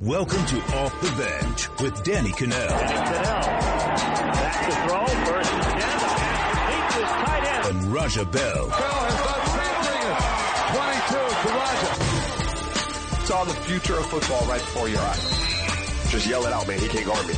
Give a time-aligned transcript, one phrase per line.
[0.00, 2.68] Welcome to Off the Bench with Danny Kanell.
[2.70, 7.66] Back to throw, first and ten, the pass complete to his tight end.
[7.76, 8.32] And Raja Bell.
[8.32, 9.44] Bell has done
[9.76, 10.80] something.
[11.04, 13.26] 22 to Raja.
[13.26, 16.10] Saw the future of football right before your eyes.
[16.10, 16.78] Just yell it out, man.
[16.78, 17.34] He can't guard me.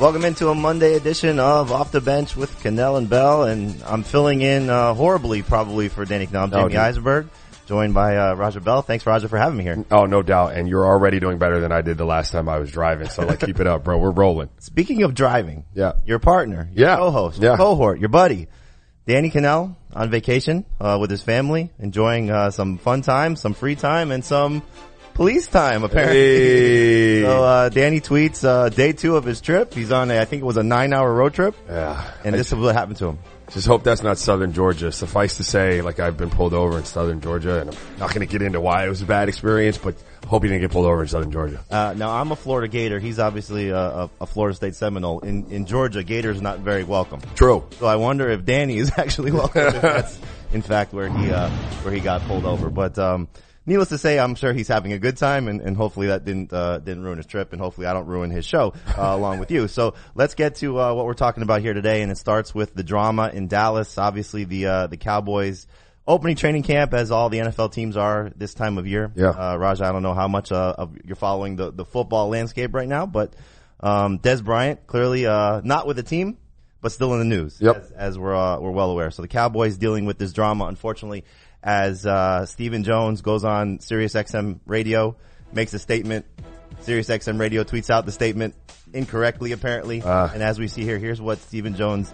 [0.00, 4.02] Welcome into a Monday edition of Off the Bench with Kanell and Bell, and I'm
[4.02, 6.44] filling in uh, horribly probably for Danny Kanell.
[6.44, 6.76] I'm Jamie dude.
[6.78, 7.28] Eisenberg,
[7.70, 8.82] joined by uh, Raja Bell.
[8.82, 9.84] Thanks, Raja, for having me here.
[9.92, 10.54] Oh, no doubt.
[10.54, 13.08] And you're already doing better than I did the last time I was driving.
[13.08, 13.96] So like, keep it up, bro.
[13.98, 14.48] We're rolling.
[14.58, 15.92] Speaking of driving, Yeah.
[16.04, 16.96] your partner, your Yeah.
[16.96, 17.56] co-host, your Yeah.
[17.56, 18.48] cohort, your buddy,
[19.06, 23.76] Danny Kanell on vacation uh, with his family, enjoying uh, some fun time, some free
[23.76, 24.62] time, and some
[25.14, 26.16] police time apparently.
[26.18, 27.22] Hey.
[27.22, 29.72] So uh, Danny tweets uh, day two of his trip.
[29.74, 32.02] He's on a, I think it was a nine-hour road trip, yeah.
[32.24, 33.18] and this is what happened to him.
[33.52, 34.92] Just hope that's not Southern Georgia.
[34.92, 38.26] Suffice to say, like I've been pulled over in Southern Georgia and I'm not going
[38.26, 40.86] to get into why it was a bad experience, but hope you didn't get pulled
[40.86, 41.64] over in Southern Georgia.
[41.70, 43.00] Uh, now I'm a Florida Gator.
[43.00, 45.20] He's obviously a, a, a Florida State Seminole.
[45.20, 47.20] In in Georgia, Gators not very welcome.
[47.34, 47.66] True.
[47.78, 49.62] So I wonder if Danny is actually welcome.
[49.62, 50.18] if that's
[50.52, 51.50] in fact where he uh,
[51.82, 52.70] where he got pulled over.
[52.70, 53.28] But um,
[53.70, 56.52] needless to say, I'm sure he's having a good time, and, and hopefully that didn't
[56.52, 59.50] uh, didn't ruin his trip, and hopefully I don't ruin his show uh, along with
[59.50, 59.68] you.
[59.68, 62.74] So let's get to uh, what we're talking about here today, and it starts with
[62.74, 63.96] the drama in Dallas.
[63.96, 65.66] Obviously, the uh, the Cowboys.
[66.06, 69.12] Opening training camp, as all the NFL teams are this time of year.
[69.14, 69.28] Yeah.
[69.28, 72.74] Uh, Raj, I don't know how much uh, of you're following the, the football landscape
[72.74, 73.34] right now, but
[73.78, 76.36] um, Dez Bryant clearly uh, not with the team,
[76.80, 77.76] but still in the news, Yep.
[77.76, 79.10] as, as we're uh, we're well aware.
[79.12, 81.24] So the Cowboys dealing with this drama, unfortunately,
[81.62, 85.16] as uh, Stephen Jones goes on Sirius XM radio,
[85.52, 86.26] makes a statement.
[86.80, 88.54] Sirius XM radio tweets out the statement
[88.92, 90.00] incorrectly, apparently.
[90.32, 92.12] and as we see here, here's what Stephen Jones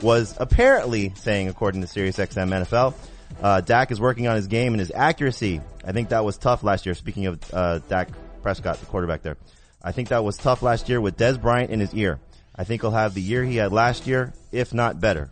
[0.00, 2.94] was apparently saying, according to Sirius XM NFL.
[3.42, 5.60] Uh, Dak is working on his game and his accuracy.
[5.84, 6.94] I think that was tough last year.
[6.94, 8.08] Speaking of uh, Dak
[8.42, 9.36] Prescott, the quarterback there,
[9.82, 12.18] I think that was tough last year with Dez Bryant in his ear.
[12.54, 15.30] I think he'll have the year he had last year, if not better.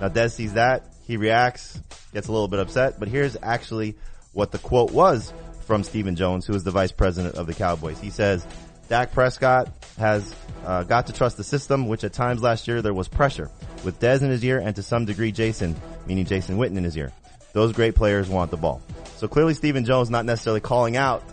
[0.00, 1.82] Now Dez sees that, he reacts,
[2.14, 3.96] gets a little bit upset, but here's actually
[4.32, 5.32] what the quote was
[5.66, 7.98] from Stephen Jones, who is the vice president of the Cowboys.
[8.00, 8.46] He says,
[8.88, 10.32] Dak Prescott has
[10.64, 13.50] uh, got to trust the system, which at times last year there was pressure.
[13.84, 15.74] With Dez in his ear and to some degree Jason,
[16.06, 17.12] meaning Jason Witten in his ear.
[17.54, 18.80] Those great players want the ball.
[19.16, 21.24] So clearly Stephen Jones not necessarily calling out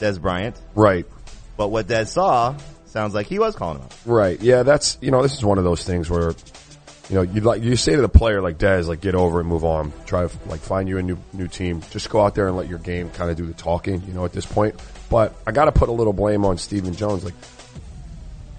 [0.00, 1.04] Dez Bryant, Right.
[1.58, 3.94] but what Dez saw sounds like he was calling him out.
[4.06, 4.40] Right.
[4.40, 6.32] Yeah, that's you know, this is one of those things where
[7.08, 9.48] you know, you like you say to the player like Dez, like get over and
[9.48, 11.82] move on, try to like find you a new new team.
[11.90, 14.02] Just go out there and let your game kind of do the talking.
[14.06, 14.74] You know, at this point.
[15.08, 17.24] But I got to put a little blame on Stephen Jones.
[17.24, 17.34] Like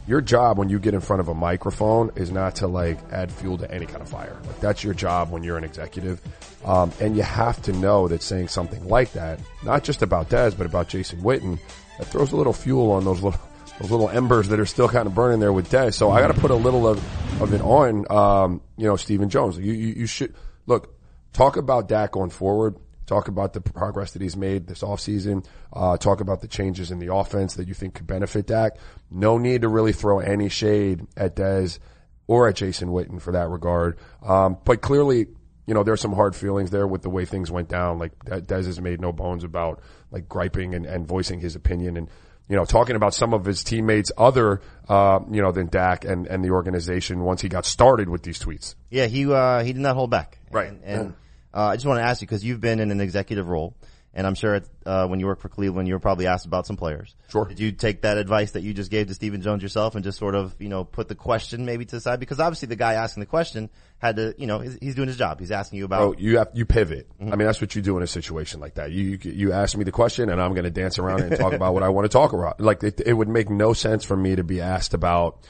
[0.08, 3.30] your job when you get in front of a microphone is not to like add
[3.31, 4.38] fuel to any kind of fire.
[4.46, 6.22] Like that's your job when you're an executive.
[6.64, 10.58] Um, and you have to know that saying something like that, not just about Dez,
[10.58, 11.59] but about Jason Witten,
[11.97, 13.40] that throws a little fuel on those little,
[13.80, 15.94] those little embers that are still kind of burning there with Dez.
[15.94, 19.30] So I got to put a little of, of it on, um, you know, Stephen
[19.30, 19.58] Jones.
[19.58, 20.34] You, you, you should
[20.66, 20.96] look,
[21.34, 22.76] talk about Dak going forward.
[23.06, 25.46] Talk about the progress that he's made this offseason.
[25.72, 28.78] Uh, talk about the changes in the offense that you think could benefit Dak.
[29.10, 31.80] No need to really throw any shade at Dez
[32.28, 33.98] or at Jason Witten for that regard.
[34.22, 35.28] Um, but clearly,
[35.68, 37.98] you know, there's some hard feelings there with the way things went down.
[37.98, 41.96] Like De- Dez has made no bones about like griping and, and voicing his opinion
[41.96, 42.09] and,
[42.50, 46.28] you know, talking about some of his teammates other, uh, you know, than Dak and,
[46.28, 48.75] and the organization once he got started with these tweets.
[48.90, 50.40] Yeah, he uh, he did not hold back.
[50.52, 50.69] Right.
[50.69, 51.13] And, and
[51.53, 53.75] uh, I just want to ask you because you've been in an executive role,
[54.17, 56.75] and I'm sure uh, when you work for Cleveland, you were probably asked about some
[56.75, 57.16] players.
[57.29, 57.45] Sure.
[57.45, 60.17] Did you take that advice that you just gave to Stephen Jones yourself and just
[60.17, 62.94] sort of you know put the question maybe to the side because obviously the guy
[62.94, 63.69] asking the question
[64.00, 65.39] had to you know he's, he's doing his job.
[65.39, 66.00] He's asking you about.
[66.00, 67.07] Bro, you have you pivot.
[67.22, 68.91] I mean, that's what you do in a situation like that.
[68.91, 71.39] You you, you ask me the question, and I'm going to dance around it and
[71.39, 72.59] talk about what I want to talk about.
[72.59, 75.47] Like it, it would make no sense for me to be asked about.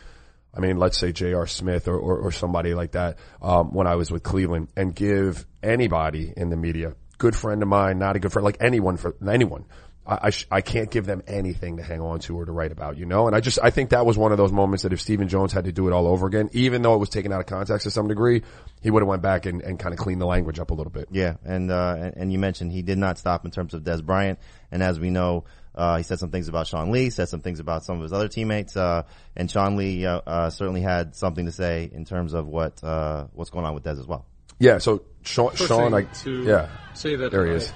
[0.53, 1.45] I mean, let's say J.R.
[1.45, 5.45] Smith or, or, or somebody like that um, when I was with Cleveland, and give
[5.61, 9.15] anybody in the media, good friend of mine, not a good friend, like anyone for
[9.27, 9.65] anyone.
[10.05, 12.71] I, I, sh- I can't give them anything to hang on to or to write
[12.71, 13.27] about, you know?
[13.27, 15.51] And I just, I think that was one of those moments that if Stephen Jones
[15.51, 17.83] had to do it all over again, even though it was taken out of context
[17.83, 18.43] to some degree,
[18.81, 20.91] he would have went back and, and kind of cleaned the language up a little
[20.91, 21.09] bit.
[21.11, 24.03] Yeah, and, uh, and and you mentioned he did not stop in terms of Dez
[24.03, 24.39] Bryant,
[24.71, 25.43] and as we know,
[25.75, 28.13] uh, he said some things about Sean Lee, said some things about some of his
[28.13, 29.03] other teammates, uh,
[29.35, 33.25] and Sean Lee uh, uh, certainly had something to say in terms of what uh,
[33.33, 34.25] what's going on with Dez as well.
[34.59, 37.73] Yeah, so Sean, Sean I, to yeah, say that there he I, is.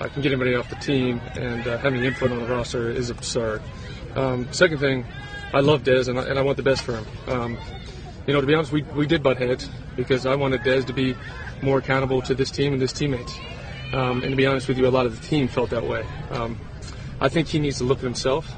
[0.00, 3.10] I can get anybody off the team and uh, having input on the roster is
[3.10, 3.60] absurd.
[4.14, 5.04] Um, second thing,
[5.52, 7.06] I love Dez and I, and I want the best for him.
[7.28, 7.58] Um,
[8.26, 10.92] you know, to be honest, we, we did butt heads because I wanted Dez to
[10.92, 11.16] be
[11.60, 13.36] more accountable to this team and his teammates.
[13.92, 16.06] Um, and to be honest with you, a lot of the team felt that way.
[16.30, 16.58] Um,
[17.20, 18.50] I think he needs to look at himself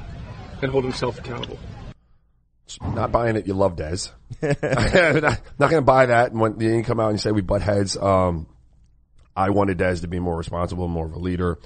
[0.61, 1.59] and hold himself accountable.
[2.81, 3.47] Not buying it.
[3.47, 4.11] You love Dez.
[4.41, 6.31] not, not going to buy that.
[6.31, 8.47] And when you come out and you say we butt heads, um,
[9.35, 11.59] I wanted Dez to be more responsible, more of a leader.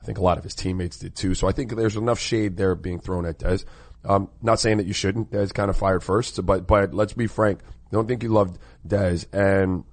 [0.00, 1.34] I think a lot of his teammates did too.
[1.34, 3.64] So I think there's enough shade there being thrown at Dez.
[4.04, 5.32] Um, not saying that you shouldn't.
[5.32, 7.60] Dez kind of fired first, but but let's be frank.
[7.90, 9.26] Don't think you loved Dez.
[9.32, 9.84] And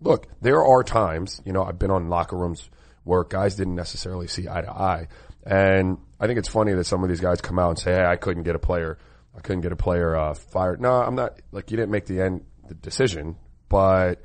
[0.00, 2.70] look, there are times, you know, I've been on locker rooms
[3.04, 5.08] where guys didn't necessarily see eye to eye.
[5.44, 8.04] And I think it's funny that some of these guys come out and say, "Hey,
[8.04, 8.98] I couldn't get a player.
[9.38, 11.40] I couldn't get a player uh, fired." No, I'm not.
[11.52, 13.36] Like you didn't make the end the decision,
[13.68, 14.20] but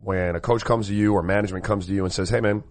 [0.00, 2.64] when a coach comes to you or management comes to you and says, "Hey, man,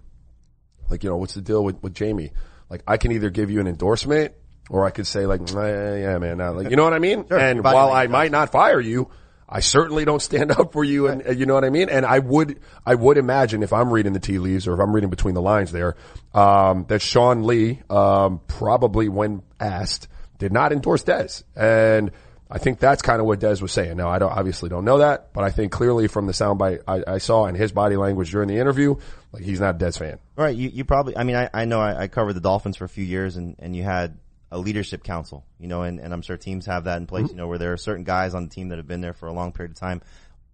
[0.89, 2.31] like you know, what's the deal with with Jamie?"
[2.69, 4.33] Like I can either give you an endorsement
[4.69, 6.49] or I could say like, "Eh, "Yeah, man," nah.
[6.51, 7.27] like you know what I mean.
[7.27, 7.39] Sure.
[7.39, 9.09] and while I might not fire you.
[9.53, 11.89] I certainly don't stand up for you, and uh, you know what I mean.
[11.89, 14.93] And I would, I would imagine if I'm reading the tea leaves or if I'm
[14.93, 15.97] reading between the lines there,
[16.33, 20.07] um, that Sean Lee um, probably, when asked,
[20.41, 22.11] did not endorse Dez, and
[22.49, 23.95] I think that's kind of what Dez was saying.
[23.95, 27.01] Now, I don't obviously don't know that, but I think clearly from the soundbite I,
[27.07, 28.95] I saw and his body language during the interview,
[29.31, 30.19] like he's not a Dez fan.
[30.35, 30.53] Right.
[30.53, 32.89] You, you probably, I mean, I, I know I, I covered the Dolphins for a
[32.89, 34.17] few years and, and you had
[34.51, 37.35] a leadership council, you know, and, and I'm sure teams have that in place, you
[37.35, 39.33] know, where there are certain guys on the team that have been there for a
[39.33, 40.01] long period of time,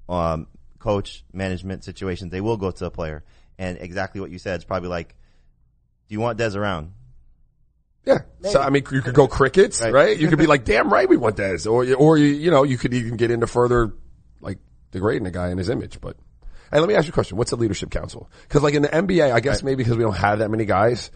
[0.07, 0.45] um,
[0.77, 3.23] coach, management situations, they will go to a player.
[3.57, 5.15] And exactly what you said, it's probably like,
[6.09, 6.91] do you want Dez around?
[8.07, 8.51] Yeah.
[8.51, 9.93] So, I mean, you could go crickets, right?
[9.93, 10.17] Right.
[10.17, 11.69] You could be like, damn right we want Dez.
[11.69, 13.93] Or, or you, you know, you could even get into further,
[14.41, 14.59] like,
[14.91, 15.99] degrading the guy in his image.
[15.99, 16.15] But,
[16.71, 17.37] hey, let me ask you a question.
[17.37, 18.29] What's a leadership council?
[18.49, 21.11] Cause like in the NBA, I guess maybe because we don't have that many guys,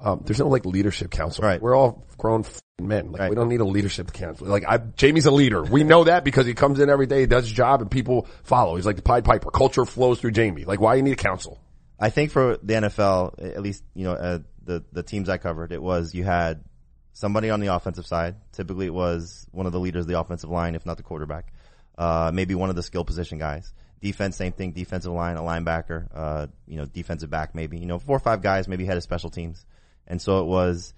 [0.00, 1.44] um, there's no like leadership council.
[1.44, 1.62] Right.
[1.62, 2.44] We're all grown
[2.80, 3.12] men.
[3.12, 3.30] Like Right.
[3.30, 4.48] we don't need a leadership council.
[4.48, 5.62] Like I, Jamie's a leader.
[5.62, 8.26] We know that because he comes in every day, he does his job and people
[8.42, 8.74] follow.
[8.76, 9.50] He's like the Pied Piper.
[9.50, 10.64] Culture flows through Jamie.
[10.64, 11.60] Like why you need a council?
[11.98, 15.72] I think for the NFL, at least, you know, uh, the, the teams I covered,
[15.72, 16.64] it was you had
[17.12, 18.36] somebody on the offensive side.
[18.52, 21.52] Typically it was one of the leaders of the offensive line, if not the quarterback.
[21.96, 23.72] Uh, maybe one of the skill position guys.
[24.00, 24.72] Defense, same thing.
[24.72, 28.42] Defensive line, a linebacker, uh, you know, defensive back, maybe, you know, four or five
[28.42, 29.64] guys, maybe head of special teams.
[30.06, 30.92] And so it was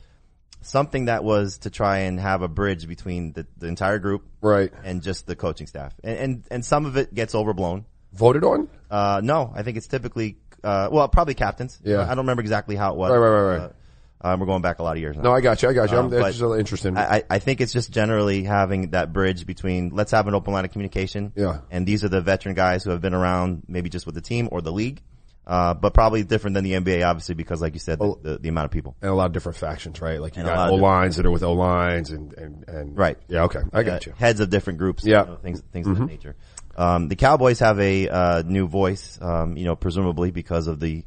[0.62, 4.72] something that was to try and have a bridge between the, the entire group Right.
[4.82, 5.94] and just the coaching staff.
[6.02, 7.84] And, and, and some of it gets overblown.
[8.12, 8.68] Voted on?
[8.90, 11.80] Uh, no, I think it's typically, uh, well, probably captains.
[11.84, 12.02] Yeah.
[12.02, 13.10] I don't remember exactly how it was.
[13.10, 13.70] Right, right, right, right.
[13.70, 13.72] Uh,
[14.18, 15.22] um, we're going back a lot of years now.
[15.24, 15.68] No, I got you.
[15.68, 15.98] I got you.
[15.98, 16.96] I'm Um, just interesting.
[16.96, 20.64] I, I think it's just generally having that bridge between let's have an open line
[20.64, 21.32] of communication.
[21.36, 21.58] Yeah.
[21.70, 24.48] And these are the veteran guys who have been around maybe just with the team
[24.50, 25.02] or the league.
[25.46, 28.48] Uh, but probably different than the NBA, obviously, because like you said, the, the, the
[28.48, 28.96] amount of people.
[29.00, 30.20] and a lot of different factions, right?
[30.20, 32.98] Like you And got O lines that are with O lines and, and, and.
[32.98, 33.16] Right.
[33.28, 33.60] Yeah, okay.
[33.72, 34.14] I got uh, you.
[34.18, 35.04] Heads of different groups.
[35.04, 35.18] Yeah.
[35.20, 35.28] Mm-hmm.
[35.30, 36.34] You know, things, things of that nature.
[36.76, 41.04] Um, the Cowboys have a, uh, new voice, um, you know, presumably because of the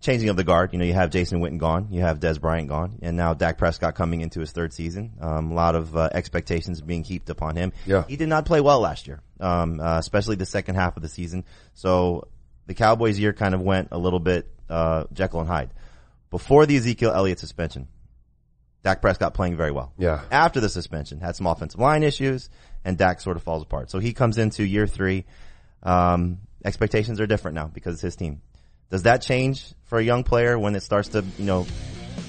[0.00, 0.72] changing of the guard.
[0.72, 3.58] You know, you have Jason Witten gone, you have Dez Bryant gone, and now Dak
[3.58, 5.12] Prescott coming into his third season.
[5.20, 7.72] Um, a lot of, uh, expectations being heaped upon him.
[7.84, 8.04] Yeah.
[8.08, 11.08] He did not play well last year, um, uh, especially the second half of the
[11.10, 11.44] season.
[11.74, 12.28] So
[12.66, 15.70] the Cowboys year kind of went a little bit, uh, Jekyll and Hyde.
[16.30, 17.88] Before the Ezekiel Elliott suspension,
[18.82, 20.20] Dak Prescott playing very well Yeah.
[20.30, 22.48] after the suspension, had some offensive line issues,
[22.84, 23.90] and Dak sort of falls apart.
[23.90, 25.24] So he comes into year three.
[25.82, 28.42] Um, expectations are different now because it's his team.
[28.90, 31.66] Does that change for a young player when it starts to, you know,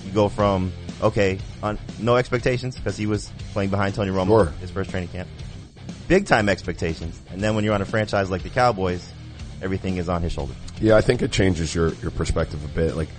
[0.06, 0.72] you go from
[1.02, 4.46] okay, on no expectations because he was playing behind Tony Romo Sure.
[4.60, 5.28] his first training camp,
[6.08, 9.08] big time expectations, and then when you're on a franchise like the Cowboys,
[9.62, 10.56] everything is on his shoulders.
[10.80, 12.96] Yeah, I think it changes your, your perspective a bit.
[12.96, 13.10] Like,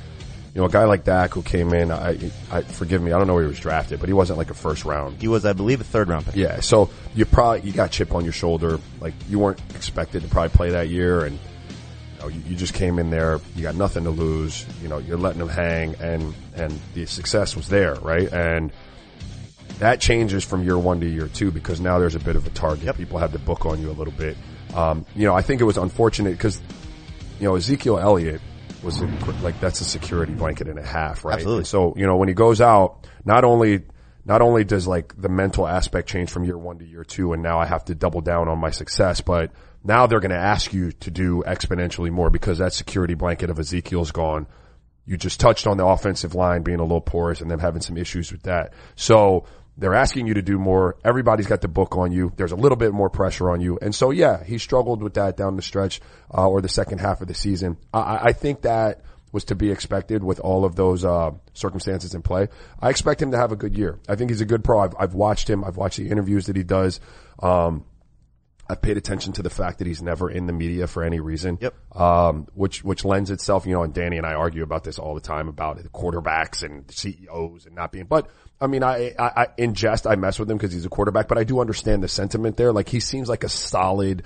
[0.55, 3.27] you know, a guy like Dak who came in, I, I, forgive me, I don't
[3.27, 5.21] know where he was drafted, but he wasn't like a first round.
[5.21, 6.37] He was, I believe, a third round pick.
[6.37, 8.79] Yeah, so you probably, you got chip on your shoulder.
[9.01, 12.75] Like, you weren't expected to probably play that year and, you, know, you, you just
[12.75, 16.35] came in there, you got nothing to lose, you know, you're letting them hang and,
[16.55, 18.31] and the success was there, right?
[18.31, 18.73] And,
[19.79, 22.51] that changes from year one to year two because now there's a bit of a
[22.51, 22.97] target.
[22.97, 24.37] People have the book on you a little bit.
[24.75, 26.61] Um, you know, I think it was unfortunate because,
[27.41, 28.41] you know, Ezekiel Elliott
[28.83, 29.07] was a,
[29.43, 31.35] like, that's a security blanket and a half, right?
[31.35, 31.65] Absolutely.
[31.65, 33.83] So, you know, when he goes out, not only,
[34.25, 37.43] not only does like the mental aspect change from year one to year two and
[37.43, 39.51] now I have to double down on my success, but
[39.85, 43.59] now they're going to ask you to do exponentially more because that security blanket of
[43.59, 44.47] Ezekiel's gone.
[45.05, 47.97] You just touched on the offensive line being a little porous and them having some
[47.97, 48.73] issues with that.
[48.95, 50.97] So they're asking you to do more.
[51.05, 52.33] Everybody's got the book on you.
[52.37, 53.79] There's a little bit more pressure on you.
[53.81, 56.01] And so, yeah, he struggled with that down the stretch,
[56.33, 57.79] uh, or the second half of the season.
[57.93, 59.03] I, I think that
[59.33, 62.49] was to be expected with all of those, uh, circumstances in play.
[62.81, 63.99] I expect him to have a good year.
[64.07, 64.81] I think he's a good pro.
[64.81, 65.65] I've, I've watched him.
[65.65, 67.01] I've watched the interviews that he does.
[67.43, 67.85] Um,
[68.73, 71.59] I've paid attention to the fact that he's never in the media for any reason.
[71.61, 71.75] Yep.
[71.97, 75.15] Um, which, which lends itself, you know, and Danny and I argue about this all
[75.15, 78.29] the time about the quarterbacks and CEOs and not being, but
[78.63, 81.27] I mean, I, I, I in jest, I mess with him because he's a quarterback,
[81.27, 82.73] but I do understand the sentiment there.
[82.73, 84.23] Like he seems like a solid,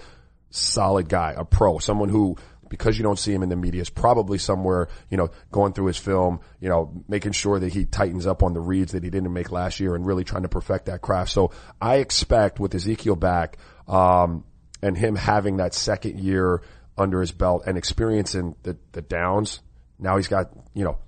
[0.50, 2.36] solid guy, a pro, someone who,
[2.68, 5.86] because you don't see him in the media is probably somewhere, you know, going through
[5.86, 9.08] his film, you know, making sure that he tightens up on the reads that he
[9.08, 11.30] didn't make last year and really trying to perfect that craft.
[11.30, 13.56] So I expect with Ezekiel back,
[13.88, 14.44] um,
[14.82, 16.62] and him having that second year
[16.98, 19.60] under his belt and experiencing the, the downs,
[19.98, 20.98] now he's got, you know,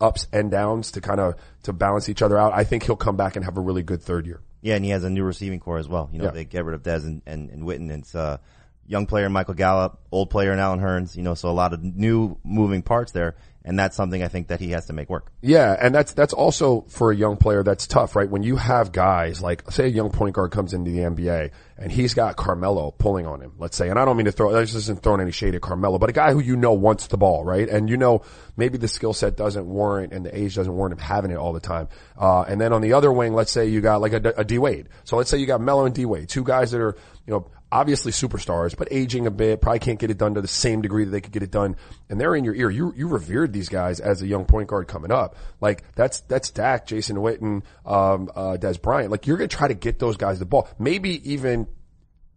[0.00, 1.34] ups and downs to kind of,
[1.64, 2.52] to balance each other out.
[2.52, 4.40] I think he'll come back and have a really good third year.
[4.60, 6.08] Yeah, and he has a new receiving corps as well.
[6.12, 6.30] You know, Yeah.
[6.32, 7.90] they get rid of Dez and, and, and Witten.
[7.90, 8.38] It's uh
[8.86, 11.82] young player Michael Gallup, old player in Allen Hurns, you know, so a lot of
[11.84, 13.36] new moving parts there.
[13.68, 15.30] And that's something I think that he has to make work.
[15.42, 18.28] Yeah, and that's that's also for a young player that's tough, right?
[18.28, 21.92] When you have guys like say a young point guard comes into the NBA and
[21.92, 24.74] he's got Carmelo pulling on him, let's say, and I don't mean to throw this
[24.74, 27.44] isn't throwing any shade at Carmelo, but a guy who you know wants the ball,
[27.44, 27.68] right?
[27.68, 28.22] And you know
[28.56, 31.52] maybe the skill set doesn't warrant and the age doesn't warrant him having it all
[31.52, 31.88] the time.
[32.16, 34.56] Uh, and then on the other wing, let's say you got like a, a D
[34.58, 34.88] Wade.
[35.04, 36.96] So let's say you got Melo and D Wade, two guys that are
[37.26, 40.48] you know obviously superstars, but aging a bit, probably can't get it done to the
[40.48, 41.76] same degree that they could get it done.
[42.08, 42.70] And they're in your ear.
[42.70, 45.36] You, you revered these guys as a young point guard coming up.
[45.60, 49.10] Like that's, that's Dak, Jason Witten, um, uh, Dez Bryant.
[49.10, 50.68] Like you're going to try to get those guys the ball.
[50.78, 51.66] Maybe even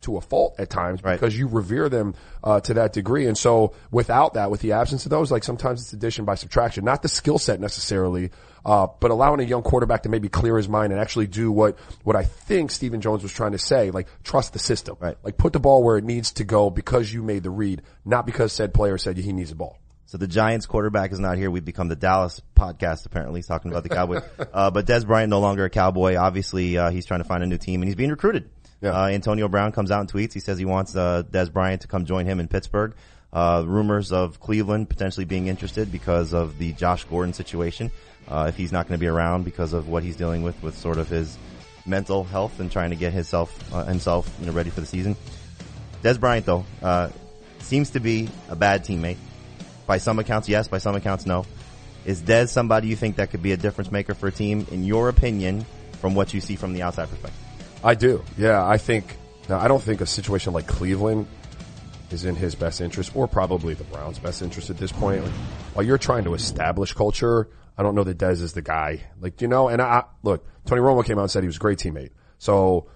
[0.02, 1.20] to a fault at times Right.
[1.20, 3.28] because you revere them uh, to that degree.
[3.28, 6.84] And so without that, with the absence of those, like sometimes it's addition by subtraction,
[6.86, 8.32] not the skill set necessarily,
[8.66, 11.78] uh, but allowing a young quarterback to maybe clear his mind and actually do what
[12.04, 15.18] what I think Stephen Jones was trying to say, like trust the system, Right.
[15.24, 18.26] Like put the ball where it needs to go because you made the read, not
[18.26, 19.78] because said player said he needs the ball.
[20.08, 21.50] So the Giants quarterback is not here.
[21.50, 23.38] We've become the Dallas podcast apparently.
[23.40, 24.24] He's talking about the Cowboys.
[24.54, 26.18] uh, but Dez Bryant no longer a Cowboy.
[26.18, 28.50] Obviously, uh, he's trying to find a new team and he's being recruited.
[28.82, 29.00] Yeah.
[29.00, 30.34] Uh, Antonio Brown comes out and tweets.
[30.34, 32.96] He says he wants, uh, Dez Bryant to come join him in Pittsburgh.
[33.32, 37.92] Uh, rumors of Cleveland potentially being interested because of the Josh Gordon situation.
[38.28, 40.78] Uh, if he's not going to be around because of what he's dealing with, with
[40.78, 41.38] sort of his
[41.86, 45.16] mental health and trying to get himself, uh, himself, you know, ready for the season.
[46.04, 47.10] Dez Bryant though, uh,
[47.60, 49.18] seems to be a bad teammate.
[49.88, 50.68] By some accounts, yes.
[50.68, 51.46] By some accounts, no.
[52.06, 54.84] Is Dez somebody you think that could be a difference maker for a team, in
[54.84, 55.66] your opinion,
[56.00, 57.51] from what you see from the outside perspective?
[57.84, 58.24] I do.
[58.38, 59.18] Yeah, I think.
[59.50, 61.28] Now, I don't think a situation like Cleveland
[62.12, 65.24] is in his best interest, or probably the Browns' best interest at this point.
[65.24, 65.34] Like,
[65.74, 69.02] while you're trying to establish culture, I don't know that Dez is the guy.
[69.20, 71.60] Like, you know, and I, look, Tony Romo came out and said he was a
[71.60, 72.12] great teammate.
[72.38, 72.88] So,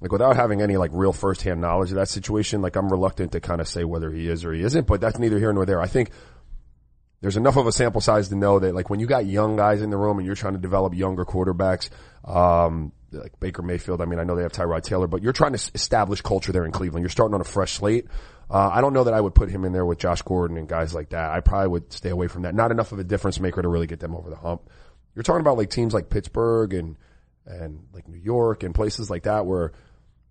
[0.00, 3.40] like, without having any like real firsthand knowledge of that situation, like, I'm reluctant to
[3.40, 4.86] kind of say whether he is or he isn't.
[4.86, 5.80] But that's neither here nor there.
[5.80, 6.10] I think
[7.24, 9.80] there's enough of a sample size to know that like when you got young guys
[9.80, 11.88] in the room and you're trying to develop younger quarterbacks,
[12.22, 15.54] um, like Baker Mayfield, I mean, I know they have Tyrod Taylor, but you're trying
[15.54, 17.02] to establish culture there in Cleveland.
[17.02, 18.08] You're starting on a fresh slate.
[18.50, 20.68] Uh, I don't know that I would put him in there with Josh Gordon and
[20.68, 21.30] guys like that.
[21.30, 22.54] I probably would stay away from that.
[22.54, 24.68] Not enough of a difference maker to really get them over the hump.
[25.14, 26.98] You're talking about like teams like Pittsburgh and,
[27.46, 29.72] and like New York and places like that where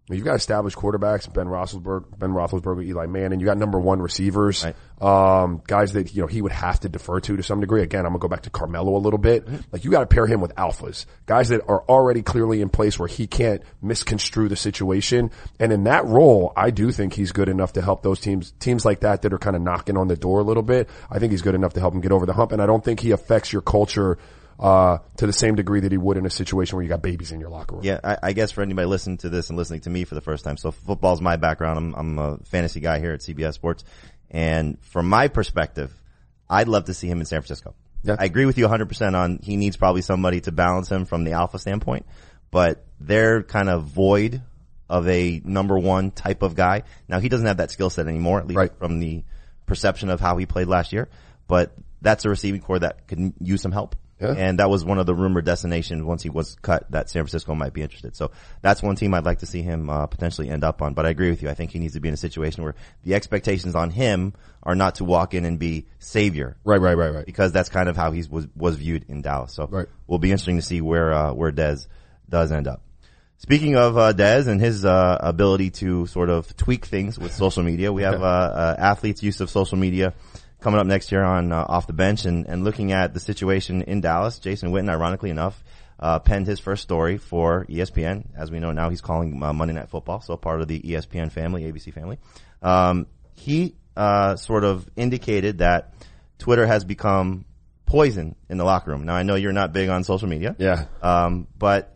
[0.09, 3.39] you've got established quarterbacks, Ben Roethlisberger, Ben Roethlisberger, Eli Manning.
[3.39, 4.65] You got number one receivers,
[4.99, 7.81] um, guys that you know he would have to defer to to some degree.
[7.81, 9.47] Again, I'm gonna go back to Carmelo a little bit.
[9.71, 12.99] Like you got to pair him with alphas, guys that are already clearly in place
[12.99, 15.31] where he can't misconstrue the situation.
[15.59, 18.83] And in that role, I do think he's good enough to help those teams, teams
[18.85, 20.89] like that that are kind of knocking on the door a little bit.
[21.09, 22.51] I think he's good enough to help him get over the hump.
[22.51, 24.17] And I don't think he affects your culture.
[24.59, 27.31] Uh, to the same degree that he would in a situation where you got babies
[27.31, 27.83] in your locker room.
[27.83, 30.21] Yeah, I, I guess for anybody listening to this and listening to me for the
[30.21, 31.77] first time, so football's my background.
[31.77, 33.83] I'm, I'm a fantasy guy here at CBS Sports,
[34.31, 35.91] and from my perspective,
[36.49, 37.73] I'd love to see him in San Francisco.
[38.03, 38.15] Yeah.
[38.19, 41.31] I agree with you 100% on he needs probably somebody to balance him from the
[41.31, 42.05] alpha standpoint,
[42.51, 44.41] but they're kind of void
[44.89, 46.83] of a number one type of guy.
[47.07, 48.77] Now he doesn't have that skill set anymore, at least Right.
[48.77, 49.23] from the
[49.65, 51.09] perception of how he played last year,
[51.47, 53.95] but that's a receiving corps that could use some help.
[54.19, 54.33] Yeah.
[54.37, 57.55] And that was one of the rumored destinations once he was cut that San Francisco
[57.55, 58.15] might be interested.
[58.15, 60.93] So that's one team I'd like to see him uh, potentially end up on.
[60.93, 61.49] But I agree with you.
[61.49, 64.75] I think he needs to be in a situation where the expectations on him are
[64.75, 66.55] not to walk in and be savior.
[66.63, 67.25] Right, right, right, right.
[67.25, 69.53] Because that's kind of how he was was viewed in Dallas.
[69.53, 69.87] So Right.
[70.07, 71.87] will be interesting to see where uh, where Dez
[72.29, 72.81] does end up.
[73.37, 77.61] Speaking of uh, Dez and his uh, ability to sort of tweak things with social
[77.61, 80.13] media, we have uh, uh, athletes' use of social media
[80.63, 83.81] coming up next year on uh, off the bench and, and looking at the situation
[83.83, 84.39] in Dallas.
[84.39, 85.61] Jason Witten, ironically enough,
[85.99, 88.27] uh, penned his first story for ESPN.
[88.35, 91.31] As we know now, he's calling uh, Monday Night Football, so part of the ESPN
[91.31, 92.17] family, ABC family.
[92.61, 95.93] Um, he uh, sort of indicated that
[96.39, 97.45] Twitter has become
[97.85, 99.05] poison in the locker room.
[99.05, 100.55] Now, I know you're not big on social media.
[100.57, 100.85] Yeah.
[101.01, 101.95] Um, but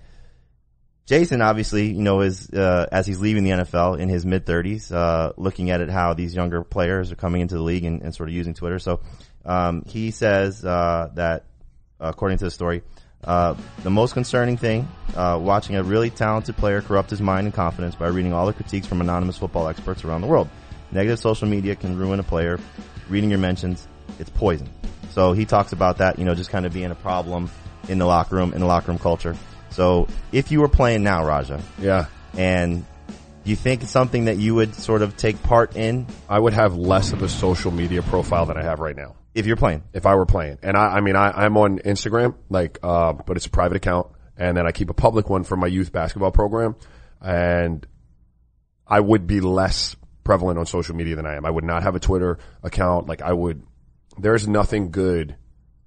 [1.07, 4.91] Jason obviously, you know, is uh, as he's leaving the NFL in his mid thirties,
[4.91, 8.13] uh, looking at it how these younger players are coming into the league and, and
[8.13, 8.77] sort of using Twitter.
[8.77, 8.99] So
[9.45, 11.45] um, he says uh, that,
[11.97, 12.83] according to the story,
[13.23, 14.85] uh, the most concerning thing,
[15.15, 18.53] uh, watching a really talented player corrupt his mind and confidence by reading all the
[18.53, 20.49] critiques from anonymous football experts around the world.
[20.91, 22.59] Negative social media can ruin a player.
[23.07, 23.87] Reading your mentions,
[24.19, 24.69] it's poison.
[25.11, 27.49] So he talks about that, you know, just kind of being a problem
[27.87, 29.37] in the locker room, in the locker room culture.
[29.71, 32.05] So if you were playing now, Raja, Yeah.
[32.35, 32.85] and
[33.43, 36.75] you think it's something that you would sort of take part in I would have
[36.75, 39.15] less of a social media profile than I have right now.
[39.35, 39.83] if you're playing?
[39.93, 40.57] if I were playing.
[40.63, 44.07] And I, I mean, I, I'm on Instagram, like, uh, but it's a private account.
[44.35, 46.75] And then I keep a public one for my youth basketball program.
[47.21, 47.85] And
[48.87, 51.45] I would be less prevalent on social media than I am.
[51.45, 53.07] I would not have a Twitter account.
[53.07, 53.61] Like I would,
[54.17, 55.35] there's nothing good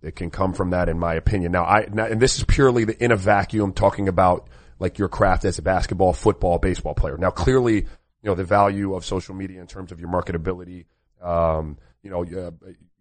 [0.03, 1.53] that can come from that in my opinion.
[1.53, 5.09] Now I, now, and this is purely the, in a vacuum talking about like your
[5.09, 7.19] craft as a basketball, football, baseball player.
[7.19, 7.87] Now clearly, you
[8.23, 10.87] know, the value of social media in terms of your marketability,
[11.23, 12.51] um, you know, uh,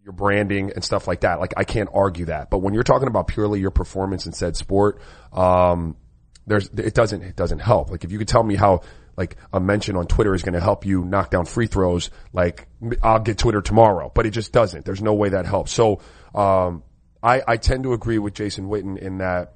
[0.04, 1.40] your branding and stuff like that.
[1.40, 2.50] Like I can't argue that.
[2.50, 5.02] But when you're talking about purely your performance in said sport,
[5.32, 5.96] um,
[6.48, 7.92] there's, it doesn't, it doesn't help.
[7.92, 8.82] Like if you could tell me how,
[9.16, 12.68] like a mention on Twitter is going to help you knock down free throws, like
[13.04, 14.86] I'll get Twitter tomorrow, but it just doesn't.
[14.86, 15.74] There's no way that helps.
[15.74, 16.00] So,
[16.34, 16.84] um,
[17.22, 19.56] I, I tend to agree with Jason Witten in that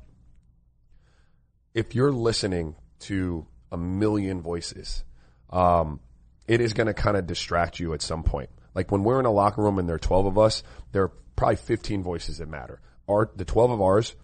[1.73, 5.03] if you're listening to a million voices,
[5.49, 5.99] um,
[6.47, 8.49] it is going to kind of distract you at some point.
[8.75, 11.11] Like when we're in a locker room and there are 12 of us, there are
[11.35, 12.81] probably 15 voices that matter.
[13.07, 14.15] Our, the 12 of ours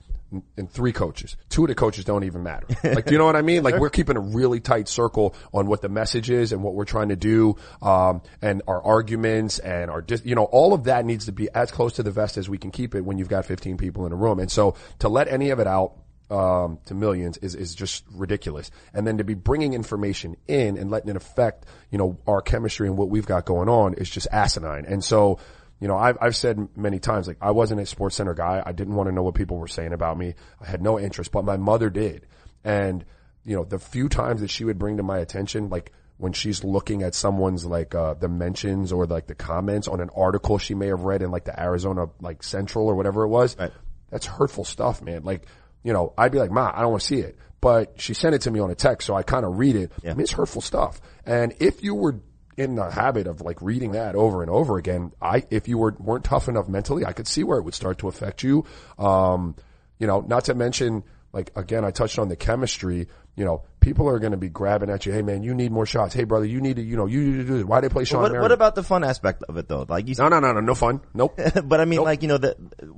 [0.57, 1.37] and three coaches.
[1.49, 2.67] Two of the coaches don't even matter.
[2.83, 3.63] Like, do you know what I mean?
[3.63, 6.85] Like we're keeping a really tight circle on what the message is and what we're
[6.85, 11.05] trying to do, um, and our arguments and our, dis- you know, all of that
[11.05, 13.29] needs to be as close to the vest as we can keep it when you've
[13.29, 14.39] got 15 people in a room.
[14.39, 15.93] And so to let any of it out,
[16.31, 18.69] um, to millions is, is just ridiculous.
[18.93, 22.87] And then to be bringing information in and letting it affect, you know, our chemistry
[22.87, 24.85] and what we've got going on is just asinine.
[24.85, 25.39] And so,
[25.79, 28.61] you know, I've, I've said many times, like, I wasn't a sports center guy.
[28.65, 30.35] I didn't want to know what people were saying about me.
[30.61, 32.27] I had no interest, but my mother did.
[32.63, 33.05] And,
[33.45, 36.65] you know, the few times that she would bring to my attention, like, when she's
[36.65, 40.73] looking at someone's like uh the mentions or like the comments on an article she
[40.75, 43.71] may have read in like the Arizona like Central or whatever it was, Right.
[44.09, 45.23] that's hurtful stuff, man.
[45.23, 45.45] Like,
[45.81, 47.37] you know, I'd be like, Ma, I don't want to see it.
[47.61, 49.93] But she sent it to me on a text, so I kind of read it.
[50.03, 50.99] I mean, it's hurtful stuff.
[51.25, 52.19] And if you were
[52.59, 55.95] in the habit of like reading that over and over again, I, if you were,
[55.97, 58.65] weren't tough enough mentally, I could see where it would start to affect you.
[58.97, 59.55] Um,
[59.97, 63.07] you know, not to mention, like, again, I touched on the chemistry.
[63.37, 65.13] You know, people are going to be grabbing at you.
[65.13, 66.13] Hey, man, you need more shots.
[66.13, 67.63] Hey, brother, you need to, you know, you need to do this.
[67.63, 69.85] Why they play Sean What, what about the fun aspect of it though?
[69.87, 70.99] Like you, No, no, no, no, no fun.
[71.13, 71.39] Nope.
[71.63, 72.05] but I mean, Nope.
[72.05, 72.57] like you know, the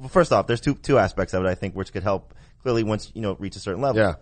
[0.10, 2.34] first off, there's two two aspects of it I think which could help.
[2.64, 4.16] Clearly, once you know reach a certain level, yeah.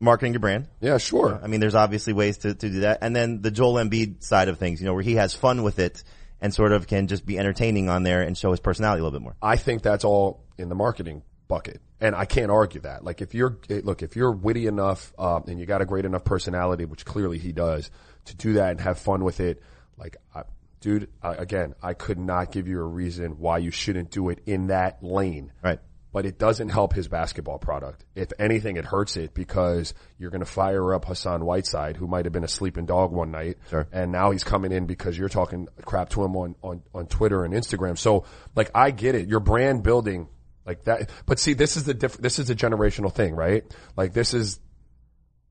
[0.00, 0.66] Marketing your brand.
[0.80, 1.38] Yeah, sure.
[1.42, 2.98] I mean, there's obviously ways to, to do that.
[3.02, 5.78] And then the Joel Embiid side of things, you know, where he has fun with
[5.78, 6.02] it
[6.40, 9.18] and sort of can just be entertaining on there and show his personality a little
[9.18, 9.36] bit more.
[9.42, 11.80] I think that's all in the marketing bucket.
[12.00, 13.04] And I can't argue that.
[13.04, 16.06] Like if you're, eh, look, if you're witty enough, um, and you got a great
[16.06, 17.90] enough personality, which clearly he does,
[18.26, 19.62] to do that and have fun with it,
[19.98, 20.44] like, I,
[20.80, 24.40] dude, I, again, I could not give you a reason why you shouldn't do it
[24.46, 25.52] in that lane.
[25.62, 25.80] Right.
[26.12, 28.04] But it doesn't help his basketball product.
[28.16, 32.24] If anything, it hurts it because you're going to fire up Hassan Whiteside, who might
[32.24, 33.58] have been a sleeping dog one night.
[33.68, 33.86] Sure.
[33.92, 37.44] And now he's coming in because you're talking crap to him on, on, on Twitter
[37.44, 37.96] and Instagram.
[37.96, 38.24] So
[38.56, 39.28] like, I get it.
[39.28, 40.28] Your brand building
[40.66, 41.10] like that.
[41.26, 43.64] But see, this is the diff- this is a generational thing, right?
[43.96, 44.58] Like this is,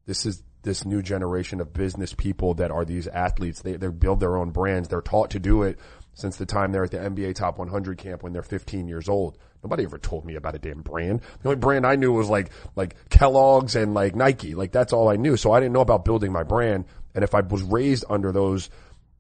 [0.06, 3.62] this is this new generation of business people that are these athletes.
[3.62, 4.90] They, they build their own brands.
[4.90, 5.80] They're taught to do it
[6.20, 9.38] since the time they're at the NBA top 100 camp when they're 15 years old.
[9.64, 11.22] Nobody ever told me about a damn brand.
[11.42, 14.56] The only brand I knew was like, like Kellogg's and like Nike.
[14.56, 15.38] Like that's all I knew.
[15.38, 16.86] So I didn't know about building my brand.
[17.16, 18.70] And if I was raised under those,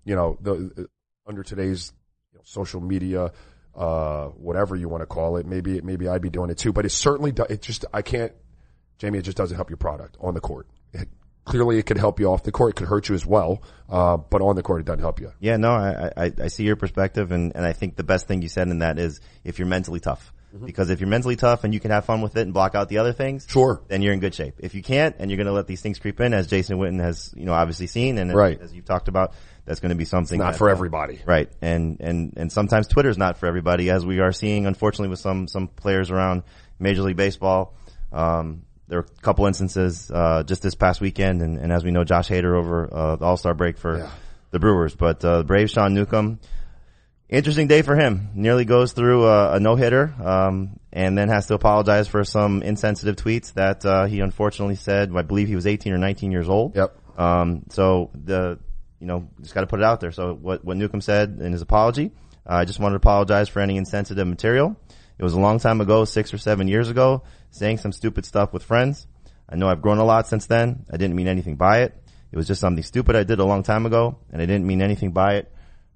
[0.05, 0.87] you know, the,
[1.25, 1.93] under today's
[2.31, 3.31] you know, social media,
[3.75, 6.85] uh, whatever you want to call it, maybe, maybe I'd be doing it too, but
[6.85, 8.33] it certainly, do, it just, I can't,
[8.97, 10.67] Jamie, it just doesn't help your product on the court.
[10.93, 11.07] It,
[11.49, 12.71] clearly it could help you off the court.
[12.71, 13.61] It could hurt you as well.
[13.89, 15.31] Uh, but on the court, it doesn't help you.
[15.39, 18.41] Yeah, no, I, I, I see your perspective and, and I think the best thing
[18.41, 20.31] you said in that is if you're mentally tough.
[20.65, 22.89] Because if you're mentally tough and you can have fun with it and block out
[22.89, 23.83] the other things, Sure.
[23.87, 24.55] then you're in good shape.
[24.57, 26.99] If you can't and you're going to let these things creep in, as Jason Witten
[27.01, 28.59] has, you know, obviously seen and as- Right.
[28.59, 29.33] as, you've talked about,
[29.65, 31.19] that's going to be something Not that, for uh, everybody.
[31.23, 31.51] Right.
[31.61, 35.47] And, and, and sometimes Twitter's not for everybody as we are seeing, unfortunately, with some,
[35.47, 36.41] some players around
[36.79, 37.75] Major League Baseball.
[38.11, 41.41] Um, there were a couple instances, uh, just this past weekend.
[41.41, 44.11] And, and as we know, Josh Hader over, uh, the All-Star break for Yeah.
[44.51, 44.95] the Brewers.
[44.95, 46.39] But, uh, the Braves, Sean Newcomb,
[47.29, 48.29] Interesting day for him.
[48.33, 52.63] Nearly goes through a, a no hitter, um, and then has to apologize for some
[52.63, 55.11] insensitive tweets that uh, he unfortunately said.
[55.15, 56.75] I believe he was 18 or 19 years old.
[56.75, 56.97] Yep.
[57.19, 58.57] Um, so the
[58.99, 60.11] you know just got to put it out there.
[60.11, 62.09] So what what Newcomb said in his apology,
[62.49, 64.75] uh, I just wanted to apologize for any insensitive material.
[65.19, 68.53] It was a long time ago, six or seven years ago, saying some stupid stuff
[68.53, 69.07] with friends.
[69.47, 70.85] I know I've grown a lot since then.
[70.91, 71.95] I didn't mean anything by it.
[72.31, 74.81] It was just something stupid I did a long time ago, and I didn't mean
[74.81, 75.51] anything by it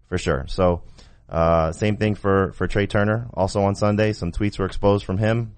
[0.08, 0.46] for sure.
[0.48, 0.84] So
[1.30, 3.28] uh, same thing for, for Trea Turner.
[3.34, 5.56] Also on Sunday, some tweets were exposed from him.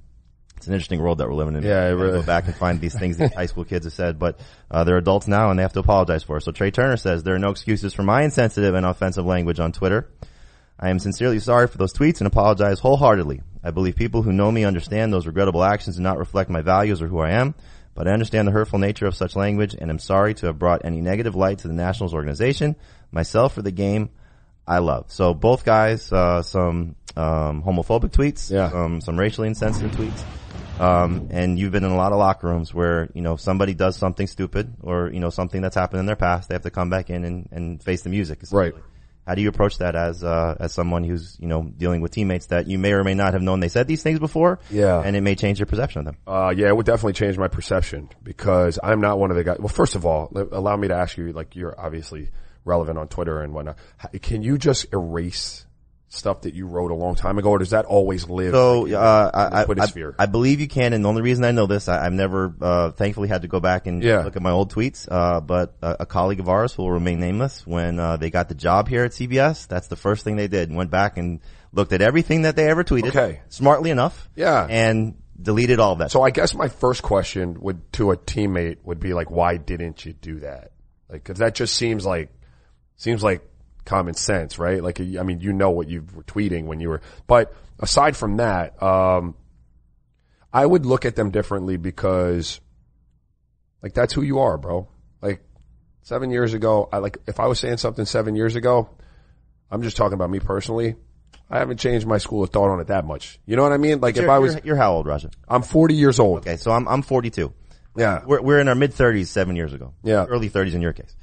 [0.57, 1.63] It's an interesting world that we're living in.
[1.63, 4.19] Yeah, gotta really- go back and find these things these high school kids have said,
[4.19, 4.39] but
[4.71, 6.41] uh, they're adults now and they have to apologize for it.
[6.41, 9.71] So Trea Turner says there are no excuses for my insensitive and offensive language on
[9.71, 10.09] Twitter.
[10.79, 13.41] I am sincerely sorry for those tweets and apologize wholeheartedly.
[13.65, 17.01] I believe people who know me understand those regrettable actions do not reflect my values
[17.01, 17.55] or who I am,
[17.95, 20.85] but I understand the hurtful nature of such language and am sorry to have brought
[20.85, 22.75] any negative light to the Nationals organization,
[23.11, 24.09] myself, or the game
[24.67, 25.05] I love.
[25.07, 28.65] So both guys, uh, some um, homophobic tweets, Yeah.
[28.65, 30.21] um, some racially insensitive tweets.
[30.79, 33.95] Um, and you've been in a lot of locker rooms where, you know, somebody does
[33.95, 36.89] something stupid or, you know, something that's happened in their past, they have to come
[36.89, 38.41] back in and, and face the music.
[38.51, 38.73] Right.
[39.25, 42.47] How do you approach that as, uh, as someone who's, you know, dealing with teammates
[42.47, 44.59] that you may or may not have known they said these things before?
[44.69, 45.01] Yeah.
[45.03, 46.17] And it may change your perception of them.
[46.27, 49.57] Uh, yeah, it would definitely change my perception because I'm not one of the guys.
[49.59, 52.29] Well, first of all, allow me to ask you, like, you're obviously
[52.65, 53.77] relevant on Twitter and whatnot.
[54.21, 55.65] Can you just erase
[56.15, 58.53] stuff that you wrote a long time ago or does that always live?
[58.53, 61.51] So, like, in uh, I, I, I, believe you can, and the only reason I
[61.51, 64.23] know this, I, I've never, uh, thankfully had to go back and Yeah.
[64.23, 67.19] look at my old tweets, uh, but a, a colleague of ours who will remain
[67.19, 70.47] nameless, when, uh, they got the job here at CBS, that's the first thing they
[70.47, 73.09] did, went back and looked at everything that they ever tweeted.
[73.09, 73.41] Okay.
[73.49, 74.29] Smartly enough.
[74.35, 74.65] Yeah.
[74.69, 76.11] And deleted all of that.
[76.11, 80.05] So I guess my first question would to a teammate would be like, why didn't
[80.05, 80.71] you do that?
[81.09, 82.29] Like, cause that just seems like,
[82.95, 83.47] seems like
[83.85, 84.83] common sense, right?
[84.83, 88.37] Like, I mean, you know what you were tweeting when you were, but aside from
[88.37, 89.35] that, um,
[90.51, 92.61] I would look at them differently because
[93.83, 94.87] like that's who you are, bro.
[95.21, 95.41] Like
[96.01, 98.89] seven years ago, I like, if I was saying something seven years ago,
[99.69, 100.95] I'm just talking about me personally.
[101.49, 103.39] I haven't changed my school of thought on it that much.
[103.45, 103.99] You know what I mean?
[103.99, 105.29] Like if I was, you're, you're how old, Raja?
[105.47, 106.39] I'm 40 years old.
[106.39, 107.53] Okay, so I'm, I'm 42.
[107.97, 108.23] Yeah.
[108.25, 109.93] We're, we're in our mid thirties seven years ago.
[110.03, 110.25] Yeah.
[110.25, 111.15] Early thirties in your case.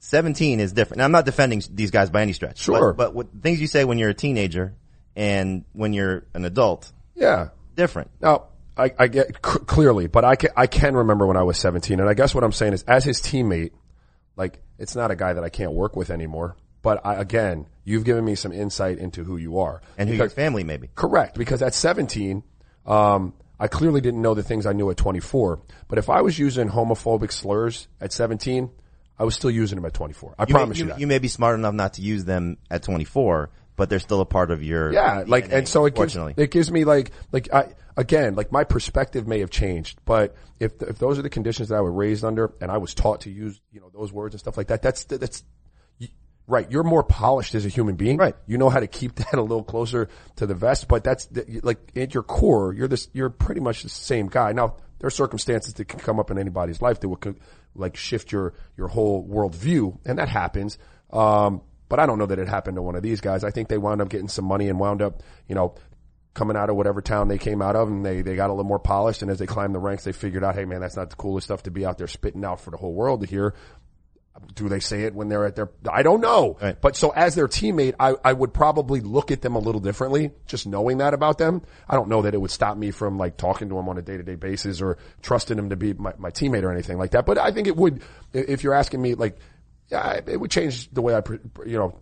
[0.00, 0.98] 17 is different.
[0.98, 2.58] Now I'm not defending these guys by any stretch.
[2.60, 2.92] Sure.
[2.92, 4.74] But, but what, things you say when you're a teenager
[5.16, 7.48] and when you're an adult, Yeah.
[7.74, 8.10] different.
[8.20, 11.58] Now, I, I get c- clearly, but I can, I can remember when I was
[11.58, 11.98] 17.
[11.98, 13.72] And I guess what I'm saying is as his teammate,
[14.36, 16.56] like it's not a guy that I can't work with anymore.
[16.80, 19.82] But I, again, you've given me some insight into who you are.
[19.98, 20.88] And who Because- your family may be.
[20.94, 22.44] Correct, because at 17,
[22.86, 25.60] um, I clearly didn't know the things I knew at 24.
[25.88, 28.70] But if I was using homophobic slurs at 17,
[29.18, 30.34] I was still using them at 24.
[30.38, 31.00] I You promise may, you, you, that.
[31.00, 34.26] you may be smart enough not to use them at 24, but they're still a
[34.26, 37.74] part of your Yeah, like, and so it gives, it gives me like, like I,
[37.96, 41.76] again, like my perspective may have changed, but if, if those are the conditions that
[41.76, 44.40] I was raised under and I was taught to use, you know, those words and
[44.40, 45.42] stuff like that, that's, that's,
[46.48, 46.70] right.
[46.70, 48.16] You're more polished as a human being.
[48.16, 48.34] Right.
[48.46, 51.60] You know how to keep that a little closer to the vest, but that's the,
[51.62, 54.52] like at your core, you're this, you're pretty much the same guy.
[54.52, 57.36] Now, there are circumstances that can come up in anybody's life that would
[57.74, 60.78] like shift your, your whole worldview, and that happens.
[61.10, 63.44] Um, but I don't know that it happened to one of these guys.
[63.44, 65.74] I think they wound up getting some money and wound up, you know,
[66.34, 68.64] coming out of whatever town they came out of and they, they got a little
[68.64, 69.22] more polished.
[69.22, 71.46] And as they climbed the ranks, they figured out, hey man, that's not the coolest
[71.46, 73.54] stuff to be out there spitting out for the whole world to hear.
[74.54, 76.56] Do they say it when they're at their, I don't know.
[76.60, 76.80] Right.
[76.80, 80.32] But so as their teammate, I, I would probably look at them a little differently,
[80.46, 81.62] just knowing that about them.
[81.88, 84.02] I don't know that it would stop me from like talking to them on a
[84.02, 87.12] day to day basis or trusting them to be my, my teammate or anything like
[87.12, 87.26] that.
[87.26, 89.38] But I think it would, if you're asking me like,
[89.88, 91.22] yeah, it would change the way I,
[91.64, 91.98] you know,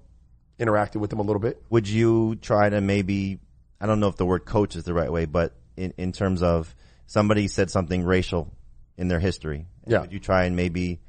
[0.59, 1.63] interacted with them a little bit.
[1.69, 3.39] would you try to maybe
[3.81, 6.43] I don't know if the word coach is the right way, but in, in terms
[6.43, 6.75] of
[7.07, 8.51] somebody said something racial
[8.97, 10.01] in their history, Yeah.
[10.01, 11.01] would you try and maybe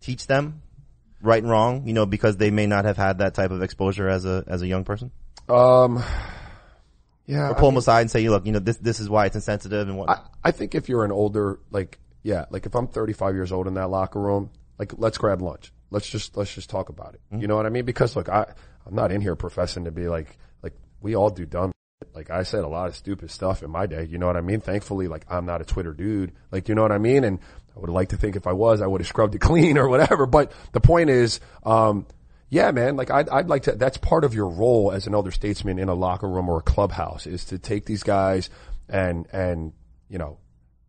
[0.00, 0.62] teach them
[1.20, 4.08] right and wrong, you know, because they may not have had that type of exposure
[4.08, 5.10] as a as a young person?
[5.48, 6.02] Um,
[7.26, 7.50] yeah.
[7.50, 9.34] Or pull them aside and say, you look, you know, this this is why it's
[9.34, 12.86] insensitive and what I, I think if you're an older, like, yeah, like if I'm
[12.86, 15.72] 35 years old in that locker room, like, let's grab lunch.
[15.90, 17.20] Let's just, let's just talk about it.
[17.36, 17.84] You know what I mean?
[17.84, 18.46] Because look, I,
[18.86, 21.72] I'm not in here professing to be like, like, we all do dumb.
[22.14, 24.04] Like I said a lot of stupid stuff in my day.
[24.04, 24.60] You know what I mean?
[24.60, 26.32] Thankfully, like I'm not a Twitter dude.
[26.52, 27.24] Like, you know what I mean?
[27.24, 27.40] And
[27.76, 29.88] I would like to think if I was, I would have scrubbed it clean or
[29.88, 30.26] whatever.
[30.26, 32.06] But the point is, um,
[32.48, 35.30] yeah, man, like I'd, I'd like to, that's part of your role as an elder
[35.30, 38.50] statesman in a locker room or a clubhouse is to take these guys
[38.88, 39.72] and, and,
[40.08, 40.38] you know,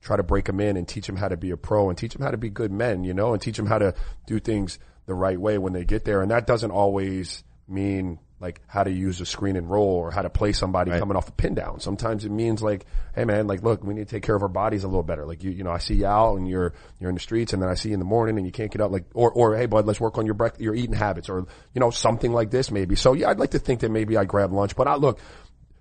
[0.01, 2.13] try to break them in and teach them how to be a pro and teach
[2.13, 3.93] them how to be good men, you know, and teach them how to
[4.25, 6.21] do things the right way when they get there.
[6.21, 10.21] And that doesn't always mean like how to use a screen and roll or how
[10.21, 10.99] to play somebody Right.
[10.99, 11.79] coming off the pin down.
[11.79, 14.47] Sometimes it means like, hey man, like look, we need to take care of our
[14.47, 15.25] bodies a little better.
[15.25, 17.61] Like you, you know, I see you out and you're you're in the streets, and
[17.61, 18.91] then I see you in the morning and you can't get up.
[18.91, 21.79] Like or or hey bud, let's work on your break your eating habits or you
[21.79, 22.95] know something like this maybe.
[22.95, 25.19] So yeah, I'd like to think that maybe I grab lunch, but I look,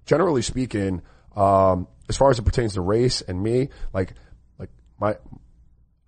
[0.07, 1.03] generally speaking,
[1.37, 4.14] um, as far as it pertains to race and me, like
[4.59, 5.16] like my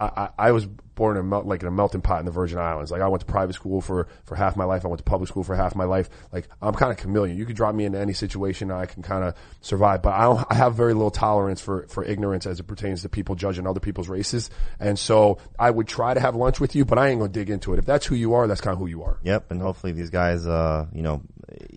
[0.01, 2.59] I, I, was born in a mel- like in a melting pot in the Virgin
[2.59, 2.93] Islands.
[2.93, 4.85] Like I went to private school for, for half my life.
[4.85, 6.09] I went to public school for half my life.
[6.33, 7.37] Like I'm kind of chameleon.
[7.37, 10.03] You could drop me into any situation, and I can kind of survive.
[10.03, 13.09] But I don't, I have very little tolerance for for ignorance as it pertains to
[13.09, 14.51] people judging other people's races.
[14.79, 17.51] And so I would try to have lunch with you, but I ain't gonna dig
[17.51, 17.81] into it.
[17.81, 19.19] If that's who you are, that's kind of who you are.
[19.25, 21.23] Yep, and hopefully these guys, uh, you know,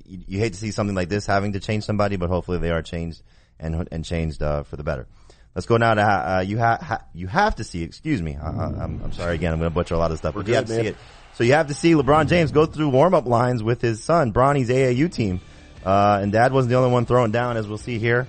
[0.05, 2.69] you, you hate to see something like this having to change somebody, but hopefully they
[2.69, 3.23] are changed
[3.59, 5.07] and and changed uh, for the better.
[5.53, 7.83] Let's go now to uh, you ha- ha- you have to see.
[7.83, 9.51] Excuse me, I, I, I'm, I'm sorry again.
[9.51, 10.81] I'm going to butcher a lot of stuff, but you good, have to man.
[10.83, 10.97] see it.
[11.33, 14.31] So you have to see LeBron James go through warm up lines with his son
[14.31, 15.41] Bronny's AAU team,
[15.85, 18.27] uh, and Dad wasn't the only one throwing down, as we'll see here.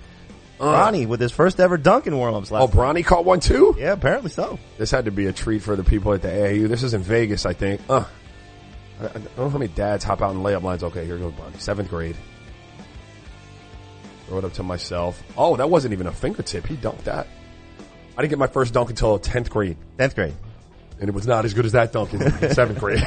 [0.58, 2.52] Bronny with his first ever dunk in warm ups.
[2.52, 3.74] Oh, Bronny caught one too.
[3.78, 4.58] yeah, apparently so.
[4.78, 6.68] This had to be a treat for the people at the AAU.
[6.68, 7.80] This is in Vegas, I think.
[7.88, 8.04] Uh,
[9.00, 10.85] I I don't know how many dads hop out in layup lines.
[10.85, 11.61] Okay, here goes Bronny.
[11.61, 12.16] Seventh grade.
[14.26, 15.22] Throw it up to myself.
[15.37, 16.66] Oh, that wasn't even a fingertip.
[16.66, 17.26] He dunked that.
[18.16, 19.76] I didn't get my first dunk until 10th grade.
[19.98, 20.35] Tenth grade.
[21.00, 23.02] And it was not as good as that dunk in 7th grade.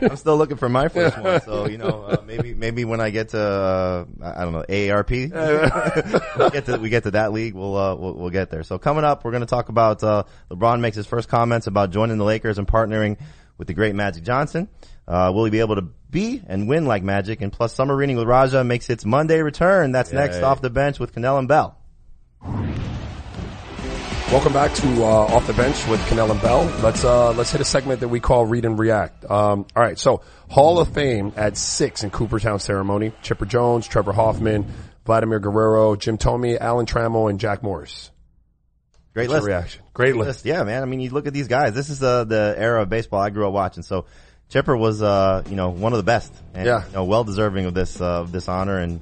[0.10, 1.40] I'm still looking for my first one.
[1.42, 4.64] So you know, uh, maybe maybe when I get to uh, I I don't know
[4.68, 5.10] AARP,
[6.38, 8.64] we get to we get to that league, we'll uh, we'll, we'll get there.
[8.64, 11.90] So coming up, we're going to talk about uh, LeBron makes his first comments about
[11.90, 13.16] joining the Lakers and partnering
[13.58, 14.68] with the great Magic Johnson.
[15.06, 17.42] Uh, will he be able to be and win like Magic?
[17.42, 19.92] And plus, summer reading with Raja makes its Monday return.
[19.92, 21.76] That's next off the bench with Kanell and Bell.
[24.32, 26.64] Welcome back to uh, off the bench with Kanell and Bell.
[26.82, 29.30] Let's uh, let's hit a segment that we call Read and React.
[29.30, 34.12] Um, all right, so Hall of Fame at six in Cooperstown ceremony: Chipper Jones, Trevor
[34.12, 34.66] Hoffman,
[35.04, 38.10] Vladimir Guerrero, Jim Thome, Alan Trammell, and Jack Morris.
[39.12, 39.46] Great What's list.
[39.46, 39.82] your reaction?
[39.92, 40.26] Great list.
[40.26, 40.46] list.
[40.46, 40.82] Yeah, man.
[40.82, 41.74] I mean, you look at these guys.
[41.74, 43.84] This is uh, the era of baseball I grew up watching.
[43.84, 44.06] So
[44.54, 46.86] Chipper was, uh, you know, one of the best, and Yeah.
[46.86, 48.78] you know, well deserving of this uh, of this honor.
[48.78, 49.00] And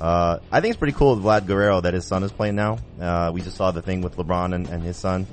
[0.00, 2.78] uh, I think it's pretty cool with Vlad Guerrero that his son is playing now.
[3.00, 5.28] Uh, we just saw the thing with LeBron and, and his son.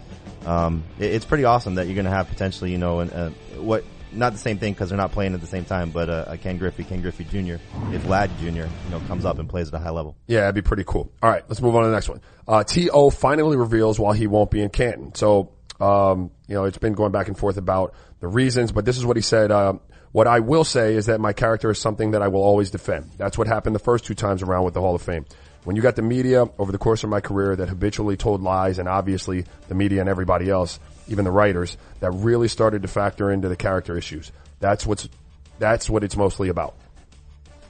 [0.46, 3.30] Um, it- it's pretty awesome that you're going to have potentially, you know, an, uh,
[3.60, 6.38] what not the same thing because they're not playing at the same time, but uh,
[6.38, 7.56] Ken Griffey, Ken Griffey Jr.
[7.92, 8.46] If Vlad Jr.
[8.46, 10.16] you know comes up and plays at a high level.
[10.28, 11.12] Yeah, that'd be pretty cool.
[11.24, 12.22] All right, let's move on to the next one.
[12.48, 13.10] Uh, T.O.
[13.10, 15.16] finally reveals why he won't be in Canton.
[15.16, 18.98] So, um, you know, it's been going back and forth about the reasons, but this
[18.98, 19.52] is what he said.
[19.52, 19.80] Um,
[20.12, 23.12] what I will say is that my character is something that I will always defend.
[23.18, 25.26] That's what happened the first two times around with the Hall of Fame.
[25.66, 28.80] When you got the media over the course of my career that habitually told lies
[28.80, 33.30] and obviously the media and everybody else, even the writers, that really started to factor
[33.32, 34.32] into the character issues.
[34.60, 35.10] That's what's,
[35.60, 36.76] that's what it's mostly about.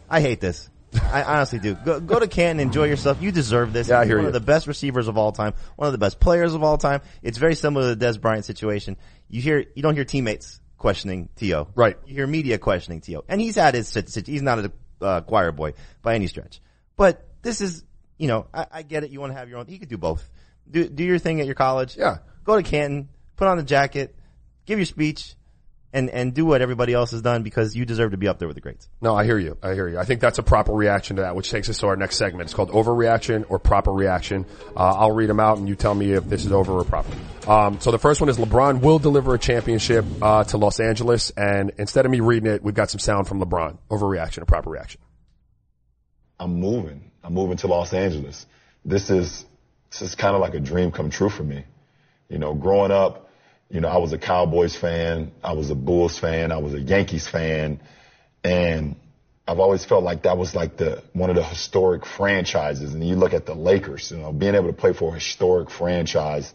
[0.10, 0.70] I hate this.
[1.12, 1.76] I honestly do.
[1.76, 3.22] Go, go to Canton, enjoy yourself.
[3.22, 3.90] You deserve this.
[3.90, 4.28] Yeah, I You're hear one you.
[4.28, 5.54] of the best receivers of all time.
[5.76, 7.02] One of the best players of all time.
[7.22, 8.98] It's very similar to the Dez Bryant situation.
[9.30, 11.68] You hear, you don't hear teammates questioning T.O.
[11.76, 11.98] Right.
[12.06, 13.24] You hear media questioning T.O.
[13.28, 13.94] And he's had his,
[14.26, 16.62] he's not a uh, choir boy by any stretch.
[16.96, 17.84] But this is,
[18.18, 19.12] you know, I, I get it.
[19.12, 20.30] You want to have your own, you could do both.
[20.70, 21.98] Do, do your thing at your college.
[21.98, 22.18] Yeah.
[22.44, 24.16] Go to Canton, put on the jacket,
[24.66, 25.36] give your speech,
[25.96, 28.50] and, and do what everybody else has done because you deserve to be up there
[28.50, 28.90] with the greats.
[29.02, 29.58] No, I hear you.
[29.64, 29.98] I hear you.
[29.98, 32.44] I think that's a proper reaction to that, which takes us to our next segment.
[32.44, 34.46] It's called overreaction or proper reaction.
[34.76, 37.16] Uh, I'll read them out and you tell me if this is over or proper.
[37.50, 41.32] Um, so the first one is LeBron will deliver a championship uh, to Los Angeles,
[41.32, 43.78] and instead of me reading it, we've got some sound from LeBron.
[43.90, 45.00] Overreaction or proper reaction.
[46.40, 47.12] I'm moving.
[47.24, 48.46] I'm moving to Los Angeles.
[48.84, 49.46] This is
[49.92, 51.64] this is kind of like a dream come true for me.
[52.28, 53.25] You know, growing up,
[53.76, 56.80] you know, I was a Cowboys fan, I was a Bulls fan, I was a
[56.80, 57.82] Yankees fan,
[58.42, 58.96] and
[59.46, 62.94] I've always felt like that was like the one of the historic franchises.
[62.94, 65.70] And you look at the Lakers, you know, being able to play for a historic
[65.70, 66.54] franchise,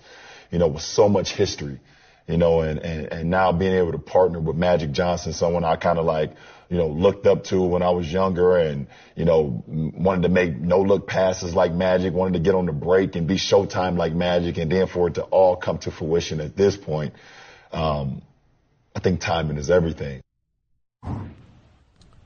[0.50, 1.78] you know, with so much history,
[2.26, 5.76] you know, and and, and now being able to partner with Magic Johnson, someone I
[5.76, 6.32] kind of like,
[6.70, 10.56] you know, looked up to when I was younger, and you know, wanted to make
[10.56, 14.14] no look passes like Magic, wanted to get on the break and be Showtime like
[14.14, 17.14] Magic, and then for it to all come to fruition at this point,
[17.72, 18.22] um,
[18.94, 20.22] I think timing is everything.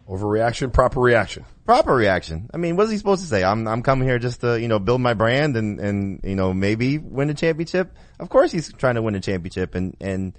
[0.07, 1.47] Overreaction, proper reaction.
[1.65, 2.51] proper reaction.
[2.53, 3.43] I mean, what's he supposed to say?
[3.43, 6.53] I'm I'm coming here just to you know build my brand and and you know
[6.53, 7.97] maybe win a championship.
[8.21, 10.35] Of course, he's trying to win a championship, and and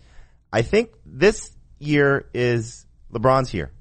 [0.54, 3.72] I think this year is LeBron's here.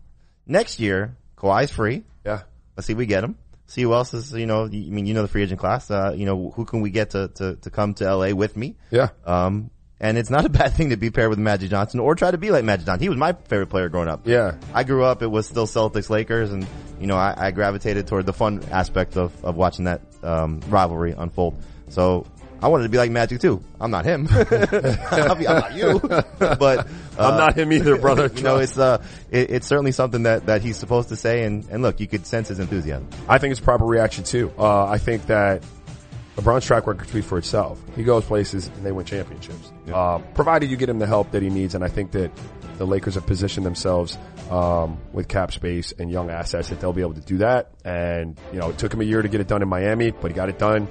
[0.46, 2.04] Next year, Kawhi's free.
[2.24, 2.42] Yeah.
[2.76, 3.36] Let's see if we get him.
[3.66, 4.64] See who else is you know.
[4.64, 5.90] I mean, you know the free agent class.
[5.90, 8.76] Uh, you know who can we get to to to come to LA with me?
[8.90, 9.08] Yeah.
[9.24, 12.30] Um, And it's not a bad thing to be paired with Magic Johnson or try
[12.30, 13.02] to be like Magic Johnson.
[13.02, 14.26] He was my favorite player growing up.
[14.26, 14.56] Yeah.
[14.74, 16.66] I grew up, it was still Celtics Lakers and,
[17.00, 21.12] you know, I, I gravitated toward the fun aspect of, of watching that, um, rivalry
[21.16, 21.54] unfold.
[21.88, 22.26] So
[22.64, 23.62] I wanted to be like Magic too.
[23.78, 24.26] I'm not him.
[24.32, 26.00] I'll be, I'm not you.
[26.38, 26.84] But, uh,
[27.18, 28.30] I'm not him either, brother.
[28.34, 31.68] you know, it's, uh, it, it's certainly something that, that he's supposed to say and,
[31.68, 33.06] and look, you could sense his enthusiasm.
[33.28, 34.50] I think it's proper reaction too.
[34.58, 35.62] Uh, I think that
[36.36, 37.78] LeBron's track record speaks for itself.
[37.96, 41.42] He goes places and they win championships, uh, provided you get him the help that
[41.42, 41.74] he needs.
[41.74, 42.30] And I think that
[42.78, 44.16] the Lakers have positioned themselves
[44.50, 47.72] um, with cap space and young assets that they'll be able to do that.
[47.84, 50.30] And you know, it took him a year to get it done in Miami, but
[50.30, 50.88] he got it done.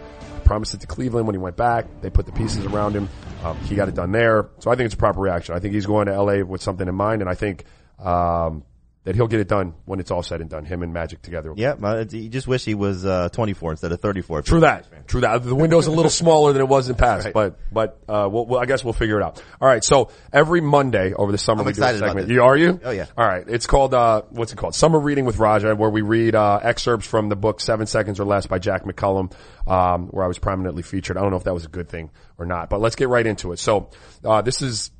[0.54, 1.88] Promised it to Cleveland when he went back.
[2.02, 3.10] They put the pieces around him.
[3.44, 4.50] Um, he got it done there.
[4.60, 5.56] So I think it's a proper reaction.
[5.56, 7.66] I think he's going to LA with something in mind, and I think
[7.98, 8.63] um,
[9.06, 10.63] that he'll get it done when it's all said and done.
[10.66, 11.54] Him and Magic together.
[11.56, 14.44] Yeah, you just wish he was, uh, 24 instead of 34.
[14.44, 15.08] True that.
[15.08, 15.44] True that.
[15.44, 17.34] The window's a little smaller than it was in the past, Right.
[17.34, 19.44] but but uh, we'll, we'll, I guess we'll figure it out.
[19.60, 19.84] All right.
[19.84, 22.32] So every Monday over the summer, I'm we excited do a about segment.
[22.32, 22.80] You are you?
[22.84, 23.08] Oh, yeah.
[23.18, 23.44] All right.
[23.48, 24.76] It's called uh, what's it called?
[24.76, 28.26] Summer reading with Raja, where we read uh, excerpts from the book Seven Seconds or
[28.26, 29.34] Less by Jack McCallum,
[29.68, 31.18] um, where I was prominently featured.
[31.18, 33.26] I don't know if that was a good thing or not, but let's get right
[33.26, 33.60] into it.
[33.60, 33.89] So
[34.24, 34.92] uh, this is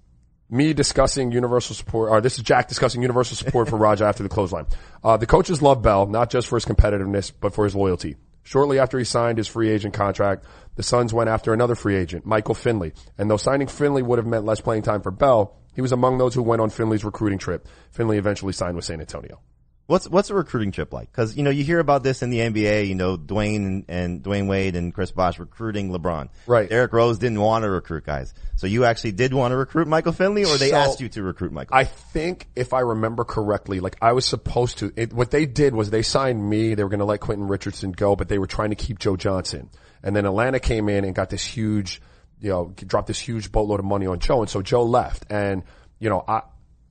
[0.54, 4.30] me discussing universal support, or this is Jack discussing universal support for Raja after the
[4.30, 4.68] clothesline.
[5.04, 8.16] Uh, the coaches love Bell, not just for his competitiveness, but for his loyalty.
[8.44, 12.26] Shortly after he signed his free agent contract, the Suns went after another free agent,
[12.26, 12.94] Michael Finley.
[13.18, 16.18] And though signing Finley would have meant less playing time for Bell, he was among
[16.18, 17.68] those who went on Finley's recruiting trip.
[17.92, 19.40] Finley eventually signed with San Antonio.
[19.86, 21.12] What's what's a recruiting trip like?
[21.12, 22.88] Because you know you hear about this in the NBA.
[22.88, 26.30] You know Dwyane and, and Dwyane Wade and Chris Bosh recruiting LeBron.
[26.48, 26.70] Right.
[26.70, 28.34] Derrick Rose didn't want to recruit guys.
[28.56, 31.24] So you actually did want to recruit Michael Finley, or they So- asked you to
[31.24, 31.76] recruit Michael?
[31.76, 35.76] I think if I remember correctly, like I was supposed to, it, what they did
[35.76, 36.76] was they signed me.
[36.76, 39.18] They were going to let Quentin Richardson go, but they were trying to keep Joe
[39.18, 39.70] Johnson.
[40.02, 42.02] And then Atlanta came in and got this huge,
[42.40, 44.40] you know, dropped this huge boatload of money on Joe.
[44.42, 45.26] And so Joe left.
[45.30, 45.64] And,
[46.00, 46.44] you know, I,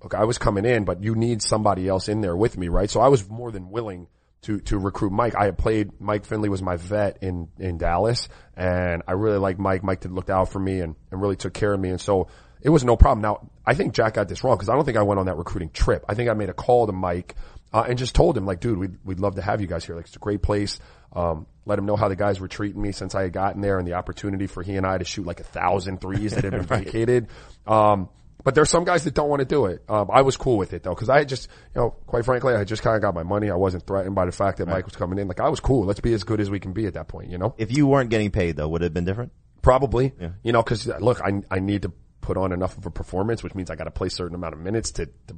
[0.03, 2.91] look, I was coming in, but you need somebody else in there with me, right?
[2.91, 4.09] So I was more than willing
[4.43, 5.35] to, to recruit Mike.
[5.37, 9.61] I had played, Mike Finley was my vet in, in Dallas and I really liked
[9.61, 9.85] Mike.
[9.85, 11.91] Mike did looked out for me and, and really took care of me.
[11.91, 12.29] And so
[12.61, 13.23] it was no problem.
[13.23, 15.37] Now, I think Jack got this wrong because I don't think I went on that
[15.37, 16.05] recruiting trip.
[16.09, 17.37] I think I made a call to Mike,
[17.73, 19.97] uh, and just told him like, dude, we'd, we'd love to have you guys here.
[19.97, 20.79] Like, it's a great place.
[21.15, 23.79] Um, let him know how the guys were treating me since I had gotten there
[23.79, 26.53] and the opportunity for he and I to shoot like a thousand threes that had
[26.53, 27.29] been vacated.
[27.67, 28.09] Um,
[28.45, 29.83] but there's some guys that don't want to do it.
[29.89, 32.65] Um, I was cool with it though, cause I just, you know, quite frankly, I
[32.65, 33.51] just kind of got my money.
[33.51, 35.29] I wasn't threatened by the fact that Mike was coming in.
[35.29, 35.85] Like I was cool.
[35.85, 37.55] Let's be as good as we can be at that point, you know?
[37.59, 39.33] if you weren't getting paid though, would it have been different?
[39.63, 40.13] Probably.
[40.21, 40.31] Yeah.
[40.43, 43.55] You know, cause look, I, I need to put on enough of a performance, which
[43.55, 45.37] means I got to play a certain amount of minutes to, to,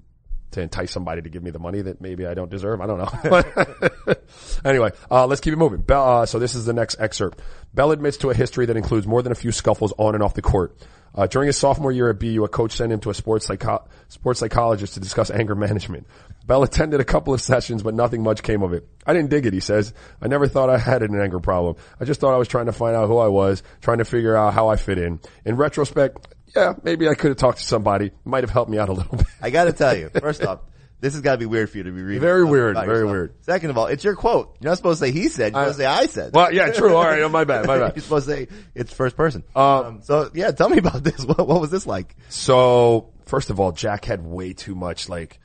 [0.52, 2.80] to entice somebody to give me the money that maybe I don't deserve.
[2.80, 4.14] I don't know.
[4.64, 5.80] anyway, uh, let's keep it moving.
[5.80, 7.40] Bell, uh, so this is the next excerpt.
[7.72, 10.34] Bell admits to a history that includes more than a few scuffles on and off
[10.34, 10.76] the court.
[11.14, 13.86] Uh, during his sophomore year at BU, a coach sent him to a sports, psycho-
[14.08, 16.06] sports psychologist to discuss anger management.
[16.46, 18.86] Bell attended a couple of sessions, but nothing much came of it.
[19.06, 19.94] I didn't dig it, he says.
[20.20, 21.76] I never thought I had an anger problem.
[22.00, 24.36] I just thought I was trying to find out who I was, trying to figure
[24.36, 25.20] out how I fit in.
[25.44, 28.10] In retrospect, yeah, maybe I could have talked to somebody.
[28.24, 29.26] Might have helped me out a little bit.
[29.40, 30.60] I got to tell you, first off,
[31.04, 32.22] this has got to be weird for you to be reading.
[32.22, 33.10] Very weird, very yourself.
[33.10, 33.34] weird.
[33.44, 34.56] Second of all, it's your quote.
[34.58, 35.52] You're not supposed to say he said.
[35.52, 36.34] You're supposed to say I said.
[36.34, 36.96] Well, yeah, true.
[36.96, 37.20] All right.
[37.20, 37.66] oh, My bad.
[37.66, 37.92] My bad.
[37.94, 39.44] You're supposed to say it's first person.
[39.54, 41.22] Uh, um, so yeah, tell me about this.
[41.22, 42.16] What, what was this like?
[42.30, 45.40] So first of all, Jack had way too much like.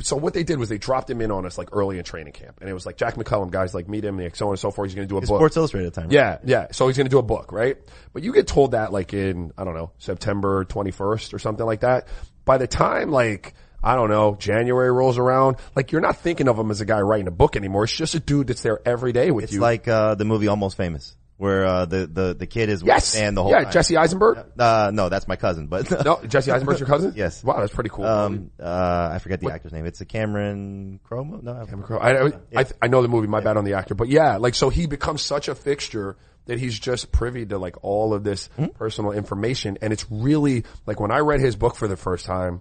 [0.00, 2.32] So what they did was they dropped him in on us like early in training
[2.32, 4.58] camp, and it was like Jack McCallum, guys, like meet him, like so on and
[4.58, 4.88] so forth.
[4.88, 5.36] He's going to do a book.
[5.36, 6.04] Sports Illustrated time.
[6.04, 6.12] right?
[6.14, 6.66] Yeah, yeah.
[6.72, 7.76] So he's going to do a book, right?
[8.14, 11.80] But you get told that like in, I don't know, September 21st or something like
[11.80, 12.08] that.
[12.46, 13.52] By the time like,
[13.84, 17.00] I don't know, January rolls around, like you're not thinking of him as a guy
[17.00, 17.84] writing a book anymore.
[17.84, 19.58] It's just a dude that's there every day with It's you.
[19.58, 23.14] It's like uh, the movie Almost Famous, where uh, the the the kid is yes.
[23.16, 23.72] and the whole yeah, time.
[23.72, 24.38] Jesse Eisenberg.
[24.58, 27.12] Uh, no, that's my cousin, but No, Jesse Eisenberg's your cousin?
[27.16, 27.44] Yes.
[27.44, 28.06] Wow, that's pretty cool.
[28.06, 29.84] um, uh, I forget the actor's name.
[29.84, 31.24] It's a Cameron Crowe.
[31.24, 31.98] No, Crowe.
[31.98, 33.26] I, I, I, I know the movie.
[33.26, 36.16] My bad on the actor, but yeah, like so he becomes such a fixture
[36.46, 38.66] that he's just privy to like all of this Hmm?
[38.66, 42.60] personal information, and it's really like when I read his book for the first time,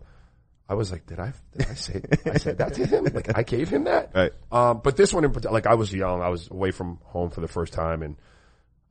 [0.67, 3.05] I was like, did I did I say I said that to him?
[3.05, 4.11] Like I gave him that?
[4.15, 4.31] Right.
[4.51, 7.29] Um, but this one in particular, like I was young, I was away from home
[7.29, 8.15] for the first time, and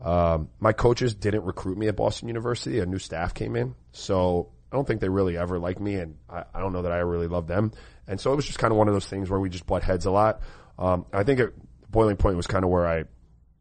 [0.01, 2.79] um, my coaches didn't recruit me at Boston University.
[2.81, 6.17] A new staff came in, so I don't think they really ever liked me, and
[6.29, 7.73] I, I don't know that I really loved them.
[8.07, 9.83] And so it was just kind of one of those things where we just butt
[9.83, 10.43] heads a lot.
[10.79, 11.55] Um, I think it,
[11.91, 13.05] boiling point was kind of where I,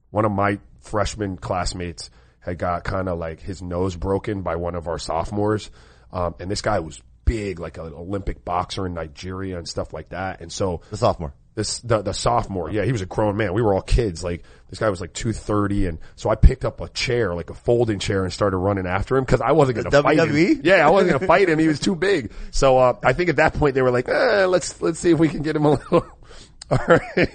[0.09, 2.09] one of my freshman classmates
[2.39, 5.70] had got kind of like his nose broken by one of our sophomores,
[6.12, 7.01] um, and this guy was
[7.32, 10.42] big, like an Olympic boxer in Nigeria and stuff like that.
[10.42, 11.34] And so the sophomore.
[11.56, 12.70] this the, the sophomore.
[12.70, 13.54] Yeah, he was a grown man.
[13.54, 14.22] We were all kids.
[14.22, 17.50] Like this guy was like two thirty, and so I picked up a chair, like
[17.50, 20.30] a folding chair, and started running after him because I wasn't going to fight him.
[20.30, 20.62] WWE?
[20.66, 21.58] Yeah, I wasn't going to fight him.
[21.58, 22.34] He was too big.
[22.52, 25.20] So uh, I think at that point they were like, eh, let's let's see if
[25.20, 26.06] we can get him a little.
[26.72, 27.30] All right.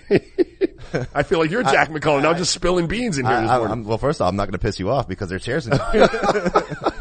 [1.15, 3.99] I feel like you're Jack McCullough now, just spilling beans in here I, am well,
[3.99, 6.09] first off, I'm not going to piss you off because there's chairs in here.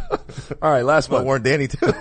[0.61, 1.25] All right, last but one.
[1.25, 1.85] warn Danny too.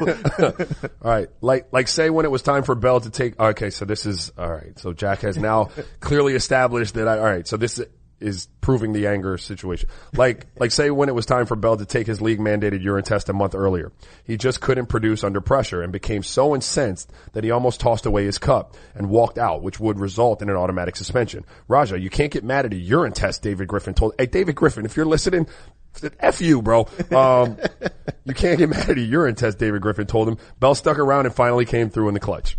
[1.03, 3.39] All right, like like say when it was time for Bell to take.
[3.39, 4.79] Okay, so this is all right.
[4.79, 5.71] So Jack has now
[6.01, 7.09] clearly established that.
[7.09, 7.81] I, all right, so this
[8.21, 9.89] is proving the anger situation.
[10.15, 13.05] Like like say when it was time for Bell to take his league mandated urine
[13.05, 13.93] test a month earlier,
[14.25, 18.25] he just couldn't produce under pressure and became so incensed that he almost tossed away
[18.25, 21.45] his cup and walked out, which would result in an automatic suspension.
[21.69, 23.43] Raja, you can't get mad at a urine test.
[23.43, 24.15] David Griffin told.
[24.19, 25.47] Hey, David Griffin, if you're listening.
[26.21, 26.89] F you, bro.
[27.11, 27.57] Um,
[28.25, 30.39] you can't get mad at a urine test, David Griffin told him.
[30.59, 32.57] Bell stuck around and finally came through in the clutch.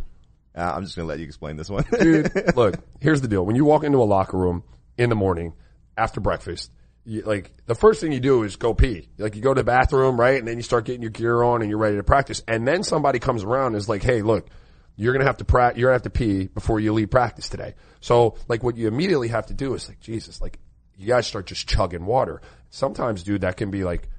[0.56, 1.86] uh, I'm just going to let you explain this one.
[2.00, 3.46] Dude, look, here's the deal.
[3.46, 4.64] When you walk into a locker room
[4.98, 5.54] in the morning
[5.98, 6.72] after breakfast,
[7.04, 9.10] you, like the first thing you do is go pee.
[9.18, 10.40] Like you go to the bathroom, right?
[10.40, 12.42] And then you start getting your gear on and you're ready to practice.
[12.48, 14.48] And then somebody comes around and is like, Hey, look,
[14.96, 17.12] you're going to have to pra- you're going to have to pee before you leave
[17.12, 17.76] practice today.
[18.00, 20.58] So like what you immediately have to do is like, Jesus, like
[20.98, 22.41] you guys start just chugging water.
[22.70, 24.10] Sometimes, dude, that can be like,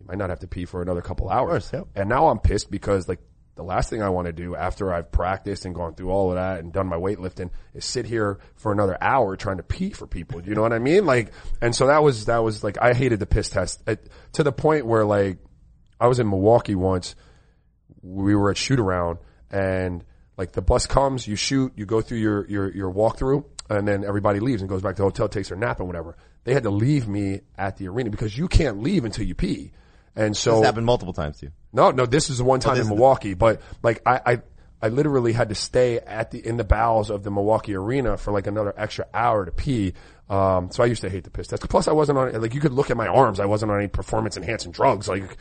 [0.00, 1.70] you might not have to pee for another couple hours.
[1.70, 3.20] course, And now I'm pissed because like
[3.54, 6.36] the last thing I want to do after I've practiced and gone through all of
[6.36, 10.06] that and done my weightlifting is sit here for another hour trying to pee for
[10.06, 10.40] people.
[10.40, 11.04] Do you know what I mean?
[11.04, 13.82] Like, and so that was, that was like, I hated the piss test
[14.32, 15.38] to the point where like,
[16.00, 17.14] I was in Milwaukee once.
[18.02, 19.18] We were at shoot around
[19.50, 20.02] and
[20.36, 23.44] like the bus comes, you shoot, you go through your, your, your walkthrough
[23.76, 26.16] and then everybody leaves and goes back to the hotel, takes their nap and whatever.
[26.44, 29.72] They had to leave me at the arena because you can't leave until you pee.
[30.14, 31.52] And so This happened multiple times to you.
[31.72, 34.20] no, no, this is the one time this in is the- Milwaukee, but like I,
[34.26, 34.42] I,
[34.82, 38.32] I literally had to stay at the, in the bowels of the Milwaukee arena for
[38.32, 39.94] like another extra hour to pee.
[40.28, 41.68] Um, so I used to hate the piss test.
[41.68, 43.38] Plus I wasn't on, like you could look at my arms.
[43.40, 45.06] I wasn't on any performance enhancing drugs.
[45.08, 45.36] Like,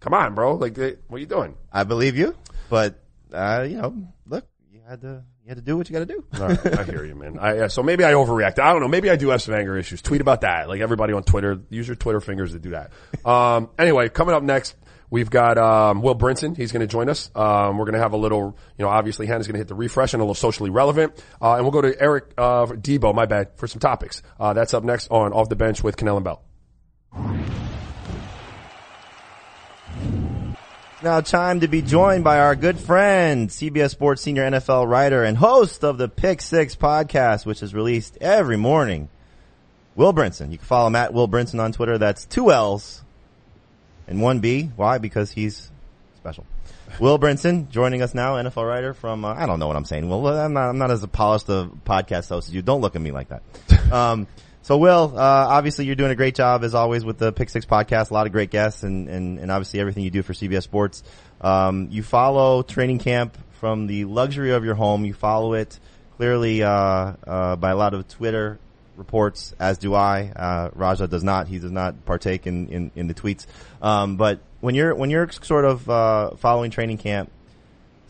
[0.00, 0.54] come on, bro.
[0.56, 1.54] Like, they, what are you doing?
[1.72, 2.34] I believe you,
[2.68, 2.98] but,
[3.32, 3.94] uh, you know,
[4.26, 6.24] look, you had to, you had to do what you got to do.
[6.40, 7.38] All right, I hear you, man.
[7.38, 8.60] I, yeah, so maybe I overreact.
[8.60, 8.88] I don't know.
[8.88, 10.00] Maybe I do have some anger issues.
[10.00, 10.68] Tweet about that.
[10.68, 12.92] Like everybody on Twitter, use your Twitter fingers to do that.
[13.28, 14.76] Um, anyway, coming up next,
[15.10, 16.56] we've got, um, Will Brinson.
[16.56, 17.28] He's going to join us.
[17.34, 19.74] Um, we're going to have a little, you know, obviously Hannah's going to hit the
[19.74, 21.20] refresh and a little socially relevant.
[21.40, 24.22] Uh, and we'll go to Eric, uh, Debo, my bad, for some topics.
[24.38, 27.61] Uh, that's up next on Off the Bench with Kanell and Bell.
[31.02, 35.36] Now time to be joined by our good friend, CBS Sports senior NFL writer and
[35.36, 39.08] host of the Pick Six podcast, which is released every morning.
[39.96, 40.52] Will Brinson.
[40.52, 41.98] You can follow at Will Brinson on Twitter.
[41.98, 43.02] That's two L's
[44.06, 44.70] and one B.
[44.76, 44.98] Why?
[44.98, 45.72] Because he's
[46.18, 46.46] special.
[47.00, 50.08] Will Brinson joining us now, NFL writer from, uh, I don't know what I'm saying.
[50.08, 52.62] Well, I'm not, I'm not as polished a podcast host as you.
[52.62, 53.42] Don't look at me like that.
[53.92, 54.26] Um,
[54.62, 57.66] so Will, uh, obviously you're doing a great job as always with the Pick Six
[57.66, 58.10] podcast.
[58.10, 61.02] A lot of great guests and, and, and obviously everything you do for CBS Sports.
[61.42, 65.04] Um, you follow training camp from the luxury of your home.
[65.04, 65.78] You follow it
[66.16, 68.58] clearly, uh, uh, by a lot of Twitter
[68.96, 70.32] reports, as do I.
[70.34, 71.48] Uh, Raja does not.
[71.48, 73.46] He does not partake in, in, in the tweets.
[73.82, 77.30] Um, but when you're, when you're sort of, uh, following training camp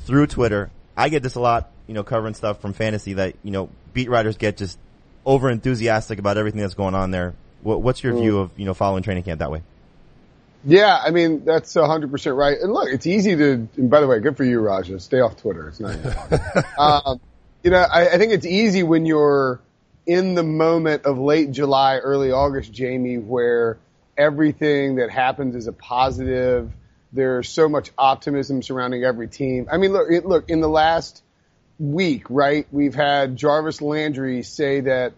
[0.04, 3.50] through Twitter, I get this a lot, you know, covering stuff from fantasy that, you
[3.50, 4.78] know, beat writers get just
[5.26, 7.34] over enthusiastic about everything that's going on there.
[7.62, 9.62] What, what's your view of, you know, following training camp that way?
[10.64, 12.56] Yeah, I mean that's hundred percent right.
[12.60, 13.68] And look, it's easy to.
[13.76, 15.00] And by the way, good for you, Raja.
[15.00, 15.68] Stay off Twitter.
[15.68, 15.96] It's not.
[16.78, 17.20] um,
[17.64, 19.60] you know, I, I think it's easy when you're
[20.06, 23.78] in the moment of late July, early August, Jamey, where
[24.16, 26.72] everything that happens is a positive.
[27.12, 29.68] There's so much optimism surrounding every team.
[29.70, 31.22] I mean, look, look in the last
[31.78, 32.66] week, right?
[32.70, 35.14] We've had Jarvis Landry say that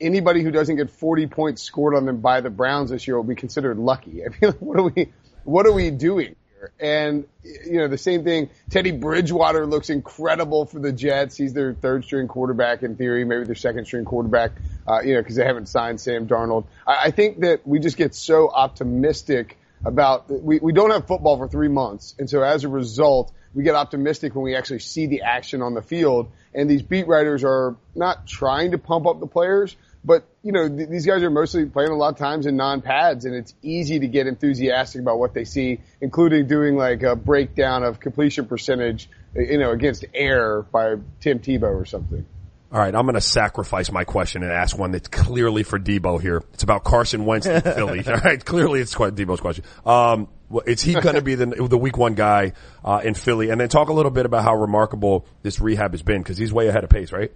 [0.00, 3.24] anybody who doesn't get 40 points scored on them by the Browns this year will
[3.24, 4.22] be considered lucky.
[4.24, 5.12] I mean, what are we,
[5.44, 6.36] what are we doing
[6.78, 11.36] And, you know, the same thing, Teddy Bridgewater looks incredible for the Jets.
[11.36, 14.52] He's their third string quarterback in theory, maybe their second string quarterback,
[14.86, 16.66] uh, you know, cause they haven't signed Sam Darnold.
[16.86, 21.38] I, I think that we just get so optimistic about, we, we don't have football
[21.38, 22.14] for three months.
[22.18, 25.74] And so as a result, we get optimistic when we actually see the action on
[25.74, 26.30] the field.
[26.54, 30.68] And these beat writers are not trying to pump up the players, but you know
[30.68, 33.98] th- these guys are mostly playing a lot of times in non-pads, and it's easy
[34.00, 39.08] to get enthusiastic about what they see, including doing like a breakdown of completion percentage,
[39.34, 42.26] you know, against air by Tim Tebow or something.
[42.72, 46.20] All right, I'm going to sacrifice my question and ask one that's clearly for Debo
[46.20, 46.40] here.
[46.54, 48.04] It's about Carson Wentz in Philly.
[48.06, 49.64] All right, clearly it's quite Debo's question.
[49.84, 52.52] Um, well, is he going to be the the week one guy
[52.84, 53.50] uh, in Philly?
[53.50, 56.52] And then talk a little bit about how remarkable this rehab has been because he's
[56.52, 57.32] way ahead of pace, right?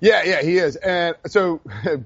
[0.00, 0.76] Yeah, yeah, he is.
[0.76, 1.60] And so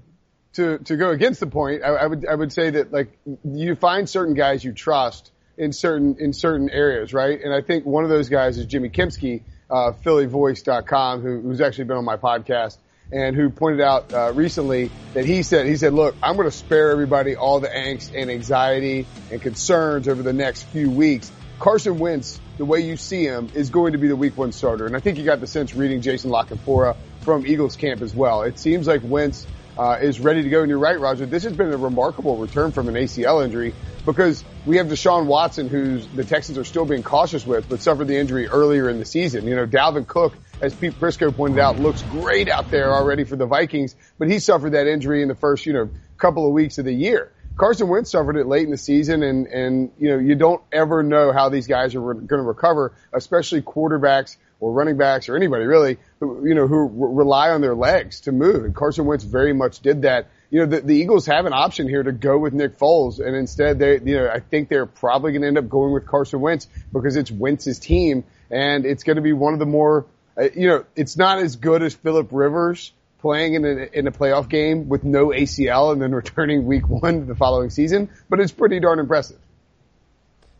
[0.54, 3.74] to to go against the point, I, I would I would say that like you
[3.74, 7.40] find certain guys you trust in certain in certain areas, right?
[7.42, 11.84] And I think one of those guys is Jimmy Kempski, uh, PhillyVoice.com, who, who's actually
[11.84, 12.78] been on my podcast
[13.12, 16.56] and who pointed out uh, recently that he said he said, "Look, I'm going to
[16.56, 21.30] spare everybody all the angst and anxiety and concerns over the next few weeks.
[21.58, 24.86] Carson Wentz, the way you see him, is going to be the Week One starter."
[24.86, 28.14] And I think you got the sense reading Jason La Canfora from Eagles camp as
[28.14, 28.42] well.
[28.42, 29.46] It seems like Wentz
[29.78, 30.60] uh, is ready to go.
[30.60, 31.26] And you're right, Raja.
[31.26, 35.68] This has been a remarkable return from an ACL injury because we have Deshaun Watson,
[35.68, 39.04] who's the Texans are still being cautious with, but suffered the injury earlier in the
[39.04, 39.46] season.
[39.46, 43.36] You know, Dalvin Cook, as Pete Prisco pointed out, looks great out there already for
[43.36, 46.76] the Vikings, but he suffered that injury in the first, you know, couple of weeks
[46.76, 47.32] of the year.
[47.56, 51.02] Carson Wentz suffered it late in the season, and and you know you don't ever
[51.02, 55.36] know how these guys are re- going to recover, especially quarterbacks or running backs or
[55.36, 58.64] anybody really, who, you know, who re- rely on their legs to move.
[58.64, 60.28] And Carson Wentz very much did that.
[60.50, 63.36] You know, the, the Eagles have an option here to go with Nick Foles, and
[63.36, 66.40] instead they, you know, I think they're probably going to end up going with Carson
[66.40, 70.06] Wentz because it's Wentz's team, and it's going to be one of the more,
[70.36, 74.10] uh, you know, it's not as good as Philip Rivers playing in a, in a
[74.10, 78.52] playoff game with no ACL and then returning week one the following season, but it's
[78.52, 79.38] pretty darn impressive.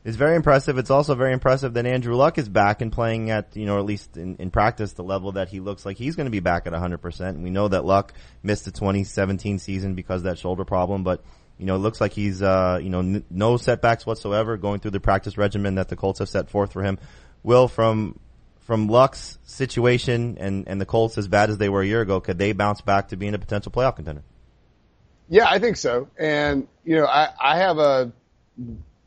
[0.03, 0.78] It's very impressive.
[0.78, 3.84] It's also very impressive that Andrew Luck is back and playing at, you know, at
[3.84, 6.66] least in, in practice, the level that he looks like he's going to be back
[6.66, 7.20] at 100%.
[7.28, 11.22] And we know that Luck missed the 2017 season because of that shoulder problem, but,
[11.59, 14.92] you know, it looks like he's, uh, you know, n- no setbacks whatsoever going through
[14.92, 16.98] the practice regimen that the Colts have set forth for him.
[17.42, 18.18] Will, from,
[18.61, 22.22] from Luck's situation and, and the Colts as bad as they were a year ago,
[22.22, 24.22] could they bounce back to being a potential playoff contender?
[25.28, 26.09] Yeah, I think so.
[26.18, 28.12] And, you know, I, I have a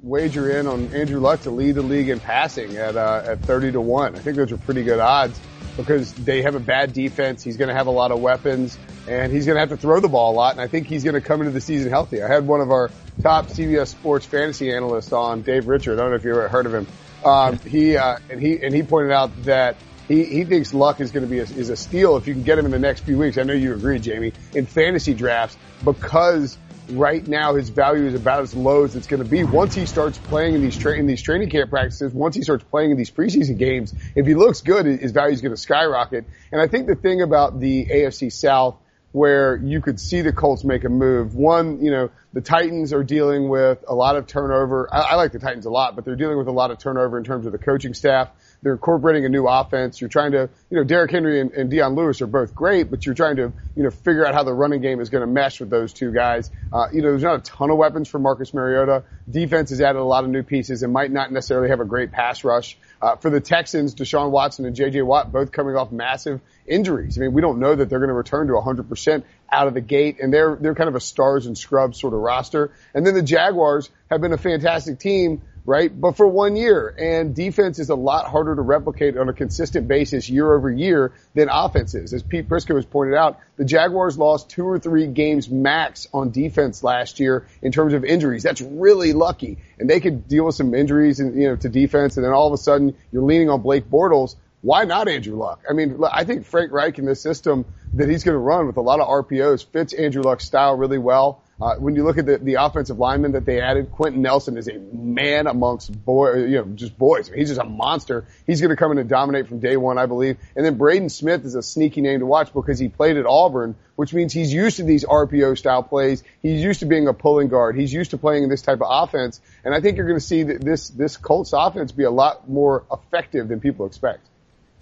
[0.03, 3.71] wager in on Andrew Luck to lead the league in passing at, uh, at 30
[3.71, 4.15] to 1.
[4.15, 5.39] I think those are pretty good odds
[5.77, 7.41] because they have a bad defense.
[7.41, 8.77] He's going to have a lot of weapons
[9.07, 10.51] and he's going to have to throw the ball a lot.
[10.51, 12.21] And I think he's going to come into the season healthy.
[12.21, 12.91] I had one of our
[13.21, 15.97] top CBS sports fantasy analysts on, Dave Richard.
[15.97, 16.87] I don't know if you ever heard of him.
[17.23, 19.77] Um, he, uh, and he, and he pointed out that
[20.09, 22.43] he, he thinks Luck is going to be a, is a steal if you can
[22.43, 23.37] get him in the next few weeks.
[23.37, 26.57] I know you agree, Jamey, in fantasy drafts because
[26.97, 29.85] right now his value is about as low as it's going to be once he
[29.85, 32.13] starts playing in these tra- in these training camp practices.
[32.13, 35.41] Once he starts playing in these preseason games, if he looks good, his value is
[35.41, 36.25] going to skyrocket.
[36.51, 38.77] And I think the thing about the AFC South
[39.13, 41.35] where you could see the Colts make a move.
[41.35, 44.89] One, you know, the Titans are dealing with a lot of turnover.
[44.91, 47.19] I, I like the Titans a lot, but they're dealing with a lot of turnover
[47.19, 48.29] in terms of the coaching staff.
[48.63, 49.99] They're incorporating a new offense.
[49.99, 53.05] You're trying to, you know, Derrick Henry and, and Dion Lewis are both great, but
[53.05, 55.59] you're trying to, you know, figure out how the running game is going to mesh
[55.59, 56.49] with those two guys.
[56.71, 59.03] Uh, you know, there's not a ton of weapons for Marcus Mariota.
[59.29, 62.11] Defense has added a lot of new pieces and might not necessarily have a great
[62.11, 62.77] pass rush.
[63.01, 65.01] Uh, for the Texans, Deshaun Watson and J.J.
[65.01, 67.17] Watt both coming off massive injuries.
[67.17, 69.81] I mean, we don't know that they're going to return to 100% out of the
[69.81, 72.71] gate, and they're they're kind of a stars and scrubs sort of roster.
[72.93, 75.89] And then the Jaguars have been a fantastic team, right?
[75.89, 79.87] But for one year, and defense is a lot harder to replicate on a consistent
[79.87, 82.13] basis year over year than offense is.
[82.13, 86.31] As Pete Prisco has pointed out, the Jaguars lost two or three games max on
[86.31, 88.43] defense last year in terms of injuries.
[88.43, 92.17] That's really lucky, and they could deal with some injuries, and you know, to defense,
[92.17, 95.65] and then all of a sudden you're leaning on Blake Bortles why not Andrew Luck?
[95.69, 98.77] I mean, I think Frank Reich in this system that he's going to run with
[98.77, 101.42] a lot of RPOs fits Andrew Luck's style really well.
[101.61, 104.67] Uh, when you look at the, the offensive lineman that they added, Quenton Nelson is
[104.67, 107.29] a man amongst boy, you know, just boys.
[107.29, 108.25] I mean, he's just a monster.
[108.47, 110.37] He's going to come in and dominate from day one, I believe.
[110.55, 113.75] And then Braden Smith is a sneaky name to watch because he played at Auburn,
[113.95, 116.23] which means he's used to these RPO style plays.
[116.41, 117.77] He's used to being a pulling guard.
[117.77, 119.39] He's used to playing in this type of offense.
[119.63, 122.49] And I think you're going to see that this, this Colts offense be a lot
[122.49, 124.27] more effective than people expect.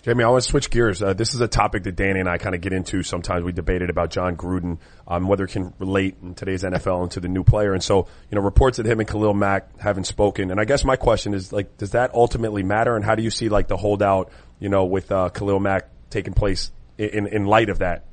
[0.04, 1.04] Jamey, I want to switch gears.
[1.04, 3.04] Uh, this is a topic that Danny and I kind of get into.
[3.04, 7.20] Sometimes we debated about Jon Gruden, um, whether it can relate in today's NFL into
[7.20, 7.72] the new player.
[7.74, 10.50] And so, you know, reports that him and Khalil Mack haven't spoken.
[10.50, 12.96] And I guess my question is like, does that ultimately matter?
[12.96, 16.34] And how do you see like the holdout, you know, with, uh, Khalil Mack taking
[16.34, 18.06] place in, in light of that?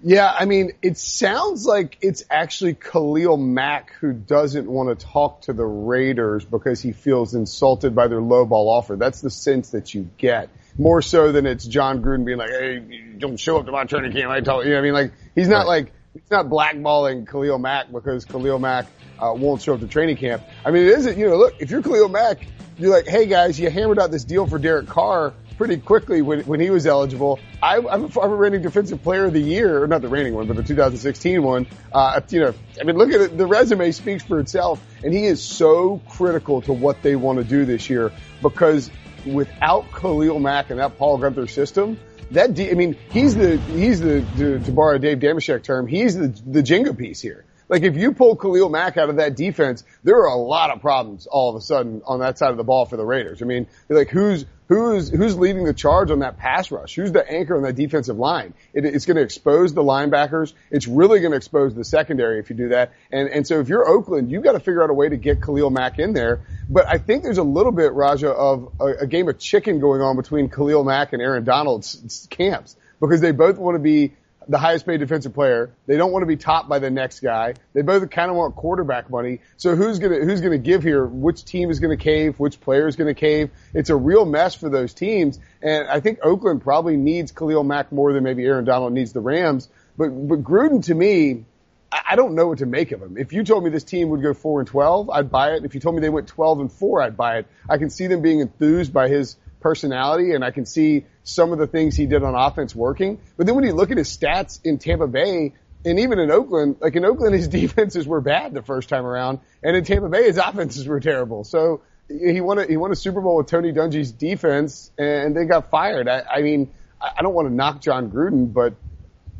[0.00, 5.42] Yeah, I mean, it sounds like it's actually Khalil Mack who doesn't want to talk
[5.42, 8.94] to the Raiders because he feels insulted by their low ball offer.
[8.94, 10.50] That's the sense that you get.
[10.78, 12.80] More so than it's Jon Gruden being like, hey,
[13.18, 14.30] don't show up to my training camp.
[14.30, 14.92] I tell you, know I mean?
[14.92, 15.66] Like, he's not Right.
[15.66, 18.86] like, he's not blackballing Khalil Mack because Khalil Mack
[19.18, 20.42] uh, won't show up to training camp.
[20.64, 22.46] I mean, it isn't, you know, look, if you're Khalil Mack,
[22.78, 26.42] you're like, hey guys, you hammered out this deal for Derek Carr pretty quickly when,
[26.42, 27.40] when he was eligible.
[27.60, 30.34] I, I'm, a, I'm a reigning defensive player of the year, or not the reigning
[30.34, 31.66] one, but the 2016 one.
[31.92, 33.36] Uh, you know, I mean, look at it.
[33.36, 37.44] The resume speaks for itself, and he is so critical to what they want to
[37.44, 38.88] do this year because
[39.34, 41.98] without Khalil Mack and that Paul Guenther system,
[42.32, 45.86] that de- I mean, he's the he's the to, to borrow a Dave Dameshek term,
[45.86, 47.44] he's the the Jenga piece here.
[47.68, 50.80] Like if you pull Khalil Mack out of that defense, there are a lot of
[50.80, 53.42] problems all of a sudden on that side of the ball for the Raiders.
[53.42, 56.94] I mean, like who's who's who's leading the charge on that pass rush?
[56.94, 58.54] Who's the anchor on that defensive line?
[58.72, 60.54] It, it's going to expose the linebackers.
[60.70, 62.92] It's really going to expose the secondary if you do that.
[63.12, 65.42] And and so if you're Oakland, you've got to figure out a way to get
[65.42, 66.40] Khalil Mack in there.
[66.70, 70.00] But I think there's a little bit, Raja, of a, a game of chicken going
[70.00, 74.14] on between Khalil Mack and Aaron Donald's camps because they both want to be
[74.48, 75.70] the highest paid defensive player.
[75.86, 77.54] They don't want to be topped by the next guy.
[77.74, 79.40] They both kind of want quarterback money.
[79.58, 81.04] So who's gonna who's gonna give here?
[81.04, 82.38] Which team is gonna cave?
[82.38, 83.50] Which player is gonna cave?
[83.74, 85.38] It's a real mess for those teams.
[85.62, 89.20] And I think Oakland probably needs Khalil Mack more than maybe Aaron Donald needs the
[89.20, 89.68] Rams.
[89.98, 91.44] But but Gruden to me,
[91.92, 93.18] I I don't know what to make of him.
[93.18, 95.64] If you told me this team would go four and twelve, I'd buy it.
[95.66, 97.46] If you told me they went twelve and four, I'd buy it.
[97.68, 101.58] I can see them being enthused by his personality and I can see some of
[101.58, 103.20] the things he did on offense working.
[103.36, 105.54] But then when you look at his stats in Tampa Bay
[105.84, 109.40] and even in Oakland, like in Oakland, his defenses were bad the first time around
[109.62, 111.44] and in Tampa Bay, his offenses were terrible.
[111.44, 115.44] So he won a, he won a Super Bowl with Tony Dungy's defense and they
[115.44, 116.08] got fired.
[116.08, 118.74] I, I mean, I don't want to knock Jon Gruden, but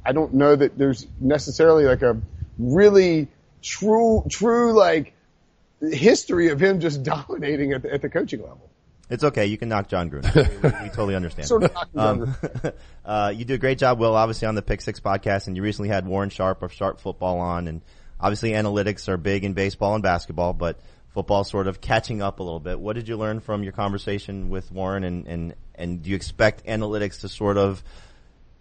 [0.05, 2.21] I don't know that there's necessarily like a
[2.59, 3.29] really
[3.63, 5.15] true, true like
[5.81, 8.68] history of him just dominating at the, at the coaching level.
[9.11, 9.47] It's okay.
[9.47, 10.35] You can knock Jon Gruden.
[10.35, 11.49] We, we, we totally understand.
[11.49, 12.35] Sort of Um,
[13.05, 15.63] uh, you do a great job, Will, obviously on the Pick Six podcast, and you
[15.63, 17.83] recently had Warren Sharp of Sharp Football on, and
[18.21, 20.79] obviously analytics are big in baseball and basketball, but
[21.09, 22.79] football sort of catching up a little bit.
[22.79, 26.67] What did you learn from your conversation with Warren, and and and do you expect
[26.67, 27.83] analytics to sort of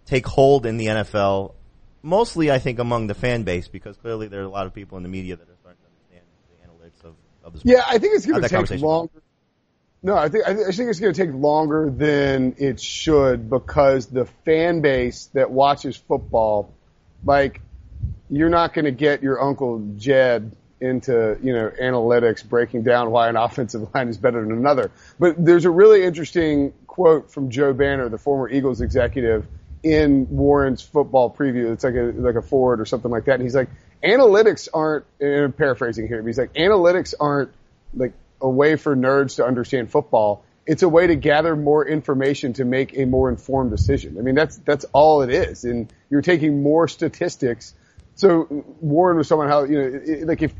[0.06, 1.54] take hold in the NFL?
[2.00, 4.96] Mostly, I think, among the fan base, because clearly there are a lot of people
[4.96, 7.76] in the media that are starting to understand the analytics of, of the sport.
[7.76, 9.10] Yeah, I think it's going to take longer.
[10.02, 13.50] No, I think I thi- I think it's going to take longer than it should
[13.50, 16.72] because the fan base that watches football,
[17.24, 17.60] like,
[18.30, 23.28] you're not going to get your uncle Jed into you know analytics breaking down why
[23.28, 24.90] an offensive line is better than another.
[25.18, 29.46] But there's a really interesting quote from Joe Banner, the former Eagles executive,
[29.82, 31.72] in Warren's football preview.
[31.72, 33.34] It's like a like a forward or something like that.
[33.34, 33.68] And he's like,
[34.04, 35.04] analytics aren't.
[35.20, 36.22] And I'm paraphrasing here.
[36.22, 37.50] But he's like, analytics aren't
[37.94, 40.44] like a way for nerds to understand football.
[40.66, 44.16] It's a way to gather more information to make a more informed decision.
[44.18, 45.64] I mean, that's that's all it is.
[45.64, 47.74] And you're taking more statistics.
[48.16, 48.46] So
[48.80, 50.52] Warren was someone how you know, like if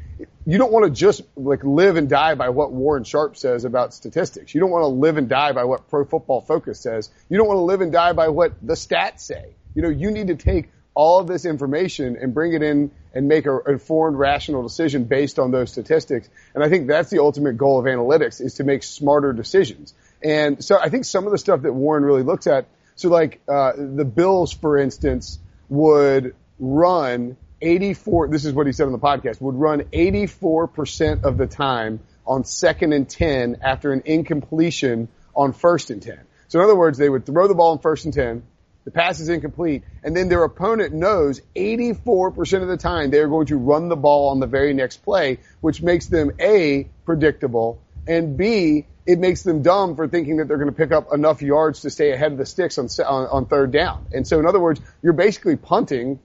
[0.47, 3.93] you don't want to just like live and die by what Warren Sharp says about
[3.93, 4.55] statistics.
[4.55, 7.11] You don't want to live and die by what Pro Football Focus says.
[7.29, 9.57] You don't want to live and die by what the stats say.
[9.75, 13.29] You know, you need to take all of this information and bring it in and
[13.29, 16.29] make an informed, rational decision based on those statistics.
[16.57, 19.95] And I think that's the ultimate goal of analytics is to make smarter decisions.
[20.25, 23.41] And so I think some of the stuff that Warren really looks at, so like,
[23.47, 25.39] uh, the Bills, for instance,
[25.69, 31.39] would run 84, this is what he said on the podcast, would run 84% of
[31.39, 36.19] the time on second and 10 after an incompletion on first and 10.
[36.49, 38.43] So in other words, they would throw the ball on first and 10,
[38.89, 43.29] the pass is incomplete, and then their opponent knows 84% of the time they are
[43.29, 47.83] going to run the ball on the very next play, which makes them A, predictable,
[48.07, 51.43] and B, it makes them dumb for thinking that they're going to pick up enough
[51.43, 54.07] yards to stay ahead of the sticks on, on, on third down.
[54.11, 56.19] And so in other words, you're basically punting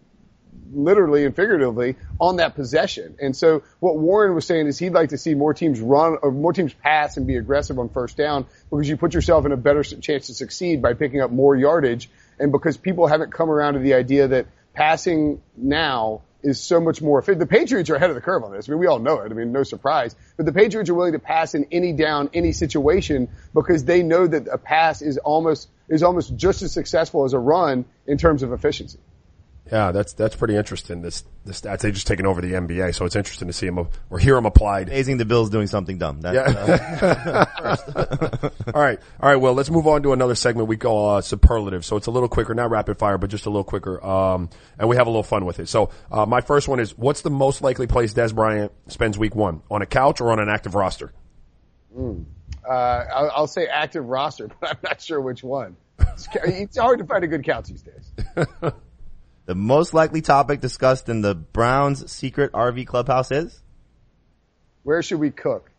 [0.76, 3.18] literally and figuratively on that possession.
[3.22, 6.32] And so what Warren was saying is he'd like to see more teams run or
[6.32, 9.58] more teams pass and be aggressive on first down because you put yourself in a
[9.58, 12.10] better chance to succeed by picking up more yardage
[12.40, 17.02] and because people haven't come around to the idea that passing now is so much
[17.02, 17.40] more efficient.
[17.40, 18.68] The Patriots are ahead of the curve on this.
[18.68, 19.32] I mean, we all know it.
[19.32, 20.16] I mean, no surprise.
[20.36, 24.28] But the Patriots are willing to pass in any down, any situation because they know
[24.28, 28.44] that a pass is almost is almost just as successful as a run in terms
[28.44, 29.00] of efficiency.
[29.72, 31.02] Yeah, that's that's pretty interesting.
[31.02, 33.88] This the stats they just taken over the NBA, so it's interesting to see them
[34.10, 34.90] or hear them applied.
[34.90, 36.20] Amazing the Bills doing something dumb.
[36.22, 37.46] That, Yeah.
[37.64, 39.38] uh, all right, all right.
[39.38, 41.86] Well, let's move on to another segment we call uh, superlative.
[41.86, 44.04] So it's a little quicker, not rapid fire, but just a little quicker.
[44.06, 45.70] Um, and we have a little fun with it.
[45.70, 49.34] So uh, my first one is: What's the most likely place Dez Bryant spends Week
[49.34, 49.62] One?
[49.72, 51.14] On a couch or on an active roster?
[51.98, 55.78] Uh, I'll, I'll say active roster, but I'm not sure which one.
[56.00, 58.12] It's, it's hard to find a good couch these days.
[59.46, 63.62] the most likely topic discussed in the Browns' secret RV clubhouse is
[64.84, 65.70] Where should we cook?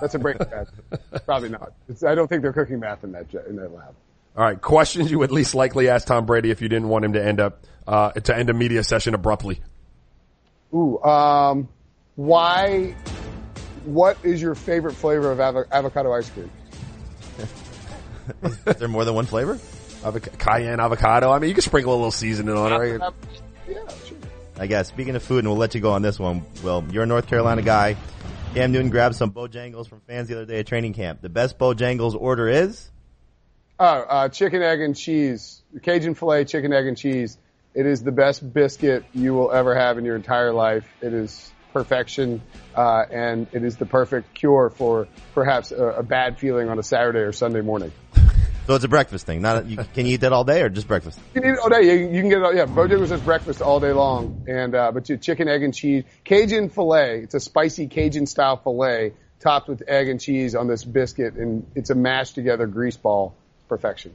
[0.00, 0.38] That's a break.
[0.38, 0.70] Math.
[1.24, 1.72] Probably not.
[1.88, 3.94] It's, I don't think they're cooking math in that in that lab.
[4.36, 7.14] All right, questions you would least likely ask Tom Brady if you didn't want him
[7.14, 9.60] to end up uh, to end a media session abruptly.
[10.74, 11.68] Ooh, um,
[12.16, 12.94] why?
[13.86, 16.50] What is your favorite flavor of avo- avocado ice cream?
[18.42, 19.58] is there more than one flavor?
[20.06, 21.32] Avoc- cayenne avocado.
[21.32, 22.76] I mean, you can sprinkle a little seasoning on it.
[22.76, 23.12] Right?
[23.68, 24.16] Yeah, sure.
[24.58, 24.88] I guess.
[24.88, 26.42] Speaking of food, and we'll let you go on this one.
[26.62, 27.96] Well, you're a North Carolina guy.
[28.54, 31.20] Cam Newton grabbed some Bojangles from fans the other day at training camp.
[31.20, 32.90] The best Bojangles order is?
[33.78, 35.62] Oh, uh, chicken, egg, and cheese.
[35.82, 37.36] Cajun filet, chicken, egg, and cheese.
[37.74, 40.86] It is the best biscuit you will ever have in your entire life.
[41.02, 42.40] It is perfection,
[42.74, 46.82] uh, and it is the perfect cure for perhaps a, a bad feeling on a
[46.82, 47.92] Saturday or Sunday morning.
[48.66, 49.42] So it's a breakfast thing.
[49.42, 51.20] Not you, can you eat that all day or just breakfast?
[51.34, 51.82] You can eat it all day.
[51.84, 52.44] You, you can get it.
[52.44, 55.62] All, yeah, Bojangles is just breakfast all day long, and uh, but you chicken, egg,
[55.62, 57.20] and cheese, Cajun filet.
[57.20, 61.66] It's a spicy Cajun style filet topped with egg and cheese on this biscuit, and
[61.76, 63.36] it's a mashed together grease ball.
[63.68, 64.14] Perfection.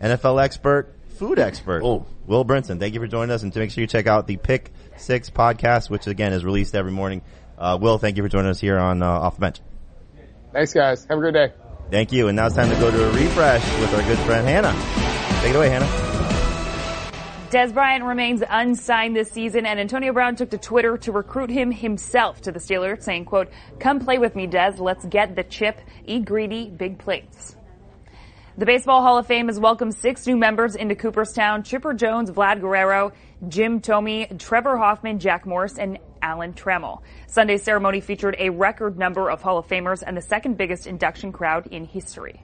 [0.00, 2.06] NFL expert, food expert, Oh.
[2.26, 2.78] Will Brinson.
[2.78, 5.30] Thank you for joining us, and to make sure you check out the Pick Six
[5.30, 7.22] podcast, which again is released every morning.
[7.58, 9.60] Uh, Will, thank you for joining us here on uh, Off the Bench.
[10.52, 11.04] Thanks, guys.
[11.06, 11.52] Have a great day.
[11.90, 14.46] Thank you, and now it's time to go to a refresh with our good friend
[14.46, 14.72] Hannah.
[15.42, 16.10] Take it away, Hannah.
[17.50, 21.72] Dez Bryant remains unsigned this season, and Antonio Brown took to Twitter to recruit him
[21.72, 23.48] himself to the Steelers, saying, quote,
[23.80, 24.78] come play with me, Dez.
[24.78, 25.80] Let's get the chip.
[26.06, 27.56] Eat greedy, big plates.
[28.58, 31.62] The Baseball Hall of Fame has welcomed six new members into Cooperstown.
[31.62, 33.12] Chipper Jones, Vlad Guerrero,
[33.48, 37.00] Jim Thome, Trevor Hoffman, Jack Morris, and Alan Trammell.
[37.28, 41.30] Sunday's ceremony featured a record number of Hall of Famers and the second biggest induction
[41.30, 42.42] crowd in history.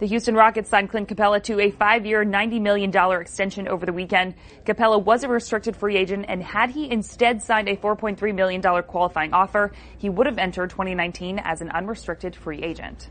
[0.00, 4.34] The Houston Rockets signed Clint Capela to a five-year, $90 million extension over the weekend.
[4.66, 9.32] Capela was a restricted free agent, and had he instead signed a $4.3 million qualifying
[9.32, 13.08] offer, he would have entered 2019 as an unrestricted free agent.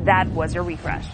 [0.00, 1.06] That was your refresh.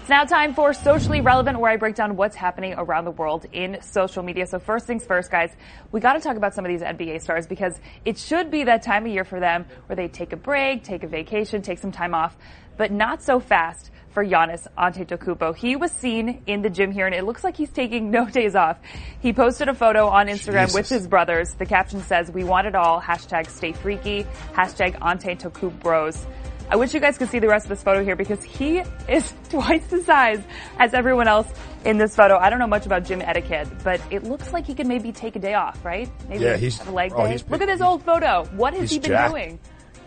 [0.00, 3.46] It's now time for Socially Relevant, where I break down what's happening around the world
[3.52, 4.46] in social media.
[4.46, 5.52] So first things first, guys,
[5.92, 8.82] we got to talk about some of these NBA stars because it should be that
[8.82, 11.92] time of year for them where they take a break, take a vacation, take some
[11.92, 12.36] time off,
[12.76, 15.54] but not so fast for Giannis Antetokounmpo.
[15.54, 18.56] He was seen in the gym here, and it looks like he's taking no days
[18.56, 18.78] off.
[19.20, 21.54] He posted a photo on Instagram with his brothers.
[21.54, 24.26] The caption says, "We want it all." Hashtag Stay Freaky.
[24.54, 26.26] Hashtag Antetokounmpo Bros.
[26.70, 29.34] I wish you guys could see the rest of this photo here because he is
[29.48, 30.40] twice the size
[30.78, 31.48] as everyone else
[31.84, 32.36] in this photo.
[32.36, 35.34] I don't know much about gym etiquette, but it looks like he could maybe take
[35.34, 36.08] a day off, right?
[36.28, 37.38] Maybe Yeah, he's- have a leg oh, day.
[37.48, 38.44] Look at this old photo.
[38.54, 39.32] What has he been jacked.
[39.32, 39.58] doing?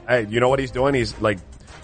[0.07, 0.93] Hey, you know what he's doing?
[0.95, 1.39] He's like,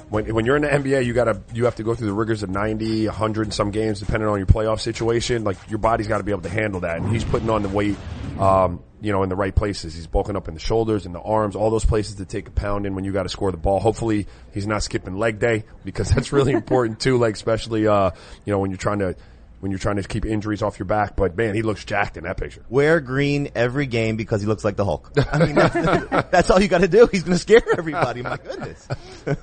[0.10, 2.43] when when you're in the NBA, you gotta you have to go through the rigors
[2.43, 5.43] of 90, 100 and some games, depending on your playoff situation.
[5.43, 7.70] Like your body's got to be able to handle that, and he's putting on the
[7.70, 7.95] weight,
[8.39, 9.93] um, you know, in the right places.
[9.93, 12.51] He's bulking up in the shoulders and the arms, all those places to take a
[12.51, 13.80] pound in when you got to score the ball.
[13.80, 17.18] Hopefully, he's not skipping leg day because that's really important too.
[17.18, 18.12] Like especially, uh,
[18.45, 19.16] you know, when you're trying to
[19.60, 21.16] when you're trying to keep injuries off your back.
[21.16, 22.64] But man, he looks jacked in that picture.
[22.70, 25.12] Wear green every game because he looks like the Hulk.
[25.32, 25.74] I mean, that's,
[26.32, 27.07] that's all you got to do.
[27.12, 28.22] He's going to scare everybody.
[28.22, 28.88] My goodness.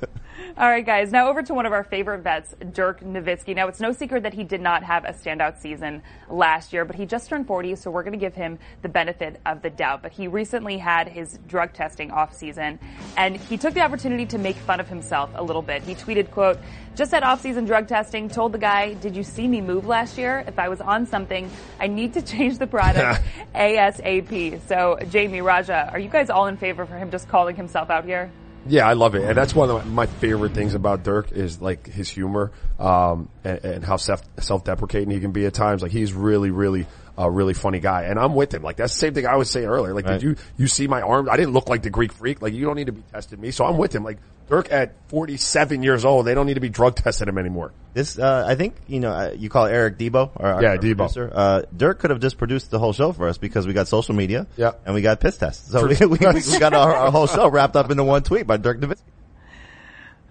[0.59, 1.12] All right, guys.
[1.12, 3.55] Now over to one of our favorite vets, Dirk Nowitzki.
[3.55, 6.97] Now it's no secret that he did not have a standout season last year, but
[6.97, 10.01] he just turned 40, so we're going to give him the benefit of the doubt.
[10.03, 12.79] But he recently had his drug testing off season,
[13.19, 15.83] and he took the opportunity to make fun of himself a little bit.
[15.83, 16.59] He tweeted, "quote
[16.97, 18.31] Just had off-season drug testing.
[18.31, 20.43] Told the guy, did you see me move last year?
[20.47, 23.23] If I was on something, I need to change the product
[23.55, 27.91] ASAP." So Jamey Raja, are you guys all in favor for him just calling himself
[27.91, 28.31] out here?
[28.69, 31.87] Yeah, I love it, and that's one of my favorite things about Dirk is like
[31.87, 35.83] his humor um, and, and how self self deprecating he can be at times.
[35.83, 36.87] Like he's really, really
[37.19, 38.62] a really funny guy, and I'm with him.
[38.62, 39.95] Like that's the same thing I was saying earlier.
[39.95, 40.14] Like, Right.
[40.21, 41.29] did you you see my arms?
[41.31, 42.43] I didn't look like the Greek freak.
[42.43, 44.05] Like you don't need to be testing me, so I'm with him.
[44.05, 47.73] Like Dirk at 47 years old, they don't need to be drug testing him anymore.
[47.95, 50.77] This, uh, I think, you know, uh, you call it Eric Debo, our, our Yeah,
[50.77, 50.97] Debo.
[50.99, 51.33] producer.
[51.35, 54.14] Uh, Dirk could have just produced the whole show for us because we got social
[54.14, 54.47] media.
[54.57, 54.73] Yeah.
[54.85, 55.73] And we got piss tests.
[55.73, 58.57] So we, we, we got our, our whole show wrapped up into one tweet by
[58.57, 59.01] Dirk Nowitzki.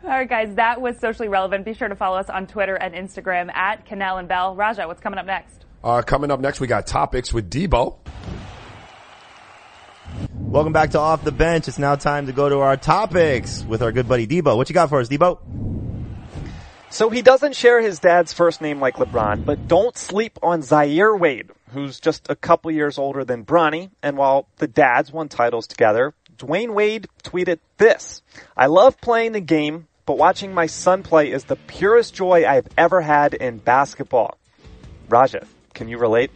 [0.05, 1.65] All right, guys, that was socially relevant.
[1.65, 4.55] Be sure to follow us on Twitter and Instagram at Kanell and Bell.
[4.55, 5.64] Raja, what's coming up next?
[5.86, 7.99] Uh, coming up next, we got topics with Debo.
[10.33, 11.67] Welcome back to Off the Bench.
[11.67, 14.57] It's now time to go to our topics with our good buddy Debo.
[14.57, 15.38] What you got for us, Debo?
[16.89, 21.15] So he doesn't share his dad's first name like LeBron, but don't sleep on Zaire
[21.15, 23.91] Wade, who's just a couple years older than Bronny.
[24.01, 28.23] And while the dads won titles together, Dwyane Wade tweeted this.
[28.57, 32.69] I love playing the game, but watching my son play is the purest joy I've
[32.75, 34.39] ever had in basketball.
[35.07, 35.45] Raja,
[35.76, 36.32] can you relate?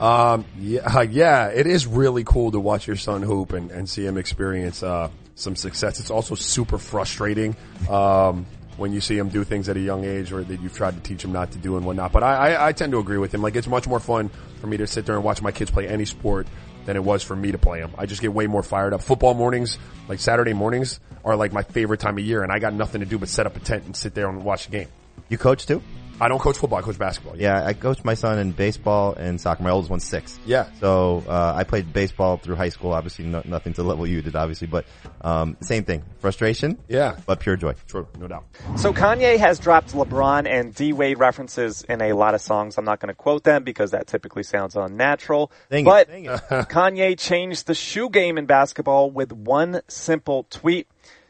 [0.00, 4.04] Um, yeah, yeah, it is really cool to watch your son hoop and, and see
[4.04, 6.00] him experience uh, some success.
[6.00, 7.54] It's also super frustrating
[7.88, 8.46] um,
[8.78, 11.00] when you see him do things at a young age or that you've tried to
[11.00, 12.12] teach him not to do and whatnot.
[12.12, 13.42] But I, I, I tend to agree with him.
[13.42, 15.86] Like it's much more fun for me to sit there and watch my kids play
[15.86, 16.48] any sport
[16.86, 17.92] than it was for me to play them.
[17.98, 19.02] I just get way more fired up.
[19.02, 19.78] Football mornings,
[20.08, 23.06] like Saturday mornings, are like my favorite time of year, and I got nothing to
[23.06, 24.88] do but set up a tent and sit there and watch the game.
[25.28, 25.82] You coach too?
[26.20, 26.78] I don't coach football.
[26.78, 27.36] I coach basketball.
[27.36, 29.62] Yeah, I coached my son in baseball and soccer.
[29.62, 30.38] My oldest one's six.
[30.44, 30.68] Yeah.
[30.78, 32.92] So uh, I played baseball through high school.
[32.92, 34.84] Obviously, no, nothing to the level you did, obviously, but
[35.22, 36.02] um, same thing.
[36.18, 36.78] Frustration.
[36.88, 37.16] Yeah.
[37.24, 37.74] But pure joy.
[37.86, 38.44] True, no doubt.
[38.76, 42.76] So Kanye has dropped LeBron and D Wade references in a lot of songs.
[42.76, 45.50] I'm not going to quote them because that typically sounds unnatural.
[45.70, 46.30] Dang it, but dang it.
[46.50, 50.86] Kanye changed the shoe game in basketball with one simple tweet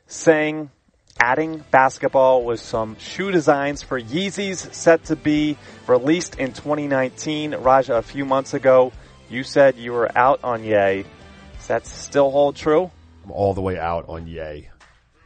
[0.06, 0.70] saying
[1.18, 5.56] adding basketball with some shoe designs for Yeezys set to be
[5.86, 7.54] released in 2019.
[7.56, 8.92] Raja, a few months ago,
[9.28, 11.04] you said you were out on Yay.
[11.58, 12.90] Does that still hold true?
[13.24, 14.70] I'm all the way out on Yay.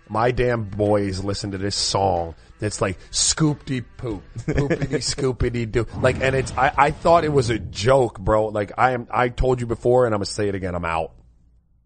[0.09, 5.87] My damn boys listen to this song that's like scoopty poop, poopity scoopity doo.
[6.01, 8.47] Like, and it's, I, I thought it was a joke, bro.
[8.49, 11.13] Like, I am, I told you before and I'm gonna say it again, I'm out.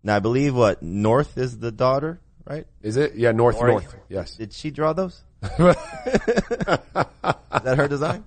[0.03, 2.67] Now I believe what North is the daughter, right?
[2.83, 3.15] Is it?
[3.15, 3.85] Yeah, North, North.
[3.85, 3.97] North.
[4.09, 4.37] Yes.
[4.37, 5.23] Did she draw those?
[5.43, 8.25] is that her design?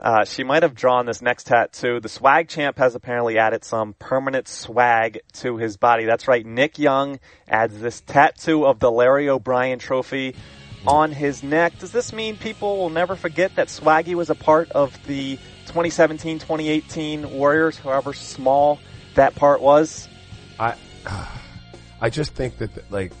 [0.00, 1.98] Uh, she might have drawn this next tattoo.
[1.98, 6.04] The swag champ has apparently added some permanent swag to his body.
[6.04, 6.46] That's right.
[6.46, 10.36] Nick Young adds this tattoo of the Larry O'Brien trophy
[10.86, 11.80] on his neck.
[11.80, 15.36] Does this mean people will never forget that Swaggy was a part of the
[15.66, 18.78] 2017-2018 Warriors, however small
[19.14, 20.08] that part was?
[20.60, 20.76] I,
[22.00, 23.12] I just think that, like,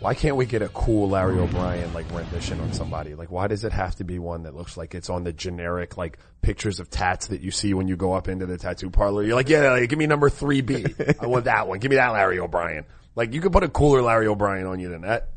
[0.00, 1.56] why can't we get a cool Larry mm-hmm.
[1.56, 3.14] O'Brien like rendition on somebody?
[3.14, 5.98] Like, why does it have to be one that looks like it's on the generic
[5.98, 9.22] like pictures of tats that you see when you go up into the tattoo parlor?
[9.22, 10.86] You're like, yeah, like, give me number three B.
[11.20, 11.80] I want that one.
[11.80, 12.86] Give me that Larry O'Brien.
[13.14, 15.28] Like, you could put a cooler Larry O'Brien on you than that.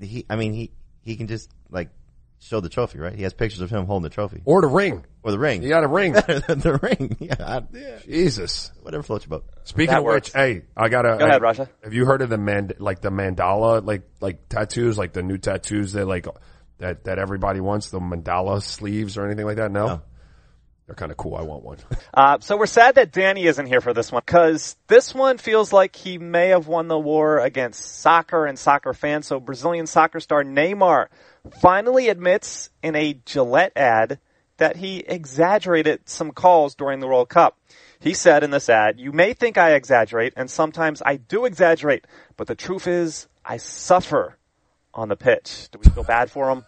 [0.00, 0.70] He, I mean, he
[1.02, 1.90] he can just like
[2.40, 3.14] show the trophy, right?
[3.14, 5.04] He has pictures of him holding the trophy Or the ring.
[5.22, 5.62] or the ring.
[5.62, 6.12] You got a ring.
[6.12, 7.16] the ring.
[7.20, 7.98] Yeah, I- yeah.
[8.04, 8.70] Jesus.
[8.82, 9.46] Whatever floats your boat.
[9.64, 10.28] Speaking That of works.
[10.28, 11.16] which, hey, I gotta.
[11.18, 11.70] Go ahead, hey, Raja.
[11.82, 15.38] Have you heard of the mand like the mandala like like tattoos like the new
[15.38, 16.26] tattoos that like
[16.78, 19.70] that that everybody wants the mandala sleeves or anything like that?
[19.70, 20.02] No, No.
[20.86, 21.36] they're kind of cool.
[21.36, 21.78] I want one.
[22.16, 25.72] Uh, so we're sad that Danny isn't here for this one because this one feels
[25.72, 29.26] like he may have won the war against soccer and soccer fans.
[29.26, 31.06] So Brazilian soccer star Neymar
[31.60, 34.18] finally admits in a Gillette ad
[34.56, 37.58] that he exaggerated some calls during the World Cup.
[38.00, 42.06] He said in this ad, you may think I exaggerate and sometimes I do exaggerate,
[42.36, 44.38] but the truth is I suffer
[44.92, 45.68] on the pitch.
[45.72, 46.64] Do we feel bad for him?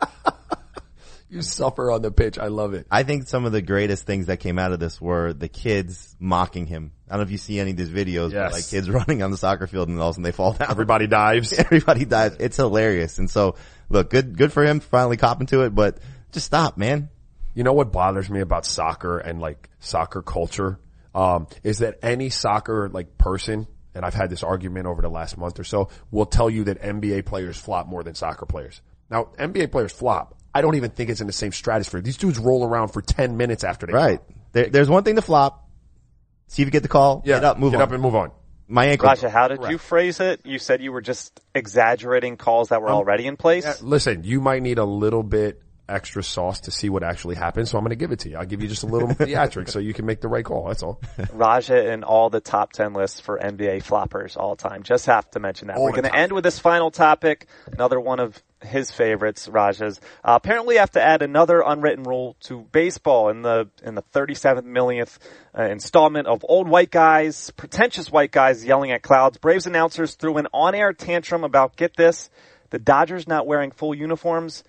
[1.28, 2.38] you suffer on the pitch.
[2.38, 2.86] I love it.
[2.90, 6.14] I think some of the greatest things that came out of this were the kids
[6.20, 6.92] mocking him.
[7.08, 8.50] I don't know if you see any of these videos, Yes.
[8.50, 10.52] but like kids running on the soccer field and all of a sudden they fall
[10.54, 10.70] down.
[10.70, 11.52] Everybody dives.
[11.58, 12.36] Everybody dives.
[12.40, 13.18] It's hilarious.
[13.18, 13.54] And so,
[13.88, 15.98] look, good, good for him finally copping to it, but
[16.32, 17.08] just stop, man.
[17.54, 20.78] You know what bothers me about soccer and like soccer culture
[21.14, 25.38] um, is that any soccer like person, and I've had this argument over the last
[25.38, 28.82] month or so, will tell you that NBA players flop more than soccer players.
[29.08, 30.34] Now, NBA players flop.
[30.54, 32.00] I don't even think it's in the same stratosphere.
[32.02, 34.20] These dudes roll around for ten minutes after they Right.
[34.52, 35.65] There, there's one thing to flop.
[36.48, 37.22] See if you get the call.
[37.24, 37.82] Yeah, Get up, move get on.
[37.82, 38.30] up and move on.
[38.68, 39.06] My ankle.
[39.08, 40.40] Raja, how did you phrase it?
[40.44, 43.64] You said you were just exaggerating calls that were already in place?
[43.64, 47.70] Yeah, listen, you might need a little bit extra sauce to see what actually happens,
[47.70, 48.36] so I'm going to give it to you.
[48.36, 50.68] I'll give you just a little theatrics so you can make the right call.
[50.68, 51.00] That's all.
[51.32, 54.82] Raja in all the top 10 lists for NBA floppers all time.
[54.82, 55.76] Just have to mention that.
[55.76, 57.46] All We're going to end with this final topic.
[57.70, 60.00] Another one of his favorites, Raja's.
[60.24, 64.64] Uh, apparently have to add another unwritten rule to baseball in the, in the 37th
[64.64, 65.18] millionth
[65.56, 69.38] uh, installment of old white guys, pretentious white guys yelling at clouds.
[69.38, 72.30] Braves announcers threw an on-air tantrum about, get this,
[72.70, 74.64] the Dodgers not wearing full uniforms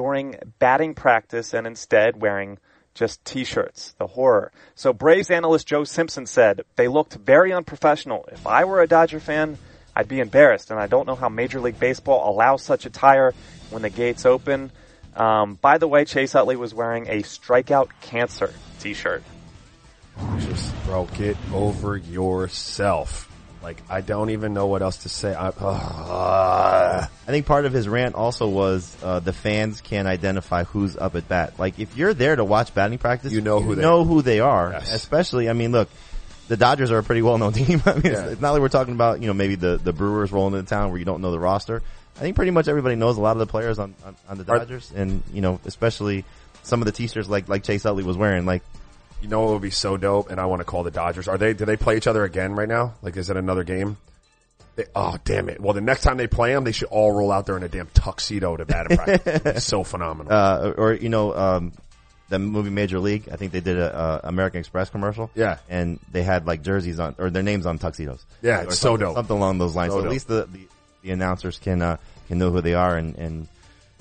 [0.00, 2.56] during batting practice and instead wearing
[2.94, 3.94] just t-shirts.
[3.98, 4.50] The horror.
[4.74, 8.26] So Braves analyst Joe Simpson said, they looked very unprofessional.
[8.32, 9.58] If I were a Dodger fan,
[9.94, 13.34] I'd be embarrassed and I don't know how Major League Baseball allows such attire
[13.68, 14.72] when the gates open.
[15.14, 19.22] Um, by the way, Chase Utley was wearing a strikeout cancer t-shirt.
[20.38, 23.29] Just, bro, get over yourself.
[23.62, 25.34] Like, I don't even know what else to say.
[25.34, 30.64] I, uh, I think part of his rant also was uh, the fans can't identify
[30.64, 31.58] who's up at bat.
[31.58, 34.04] Like if you're there to watch batting practice, You know who they know are.
[34.04, 34.70] who they are.
[34.72, 34.92] Yes.
[34.94, 35.88] Especially, I mean, look,
[36.48, 37.82] the Dodgers are a pretty well known team.
[37.86, 38.26] I mean, it's, Yeah.
[38.28, 40.90] it's not like we're talking about you know maybe the the Brewers rolling into town
[40.90, 41.82] where you don't know the roster.
[42.16, 44.50] I think pretty much everybody knows a lot of the players on on, on the
[44.52, 46.24] Are- Dodgers, and you know especially
[46.62, 48.46] some of the t-shirts like like Chase Utley was wearing.
[48.46, 48.62] Like
[49.22, 51.28] you know what would be so dope, and I want to call the Dodgers.
[51.28, 51.54] Are they?
[51.54, 52.94] Do they play each other again right now?
[53.02, 53.96] Like, is it another game?
[54.76, 55.60] They, oh, damn it!
[55.60, 57.68] Well, the next time they play them, they should all roll out there in a
[57.68, 59.42] damn tuxedo to bat practice.
[59.56, 60.32] It's so phenomenal.
[60.32, 61.72] uh, or you know, um,
[62.28, 63.28] the movie Major League.
[63.32, 65.30] I think they did a, uh American Express commercial.
[65.34, 65.58] Yeah.
[65.68, 68.24] and they had like jerseys on or their names on tuxedos.
[68.42, 69.16] Yeah, it's so dope.
[69.16, 69.92] Something along those lines.
[69.92, 70.06] So So, dope.
[70.06, 70.68] at least the, the
[71.02, 71.96] the announcers can uh,
[72.28, 73.48] can know who they are and and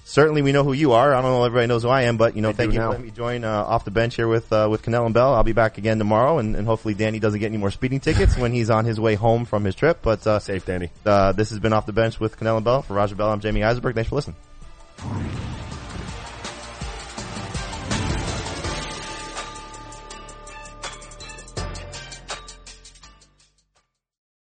[0.09, 1.13] certainly we know who you are.
[1.13, 2.79] I don't know if everybody knows who I am, but you know, They thank you
[2.79, 2.87] now.
[2.87, 5.33] for letting me join uh, off the bench here with uh, with Kanell and Bell.
[5.33, 8.35] I'll be back again tomorrow, and, and hopefully Danny doesn't get any more speeding tickets
[8.37, 9.99] when he's on his way home from his trip.
[10.01, 10.89] But uh, safe, Danny.
[11.05, 13.31] Uh, this has been off the bench with Kanell and Bell for Raja Bell.
[13.31, 13.95] I'm Jamey Eisenberg.
[13.95, 14.35] Thanks for listening.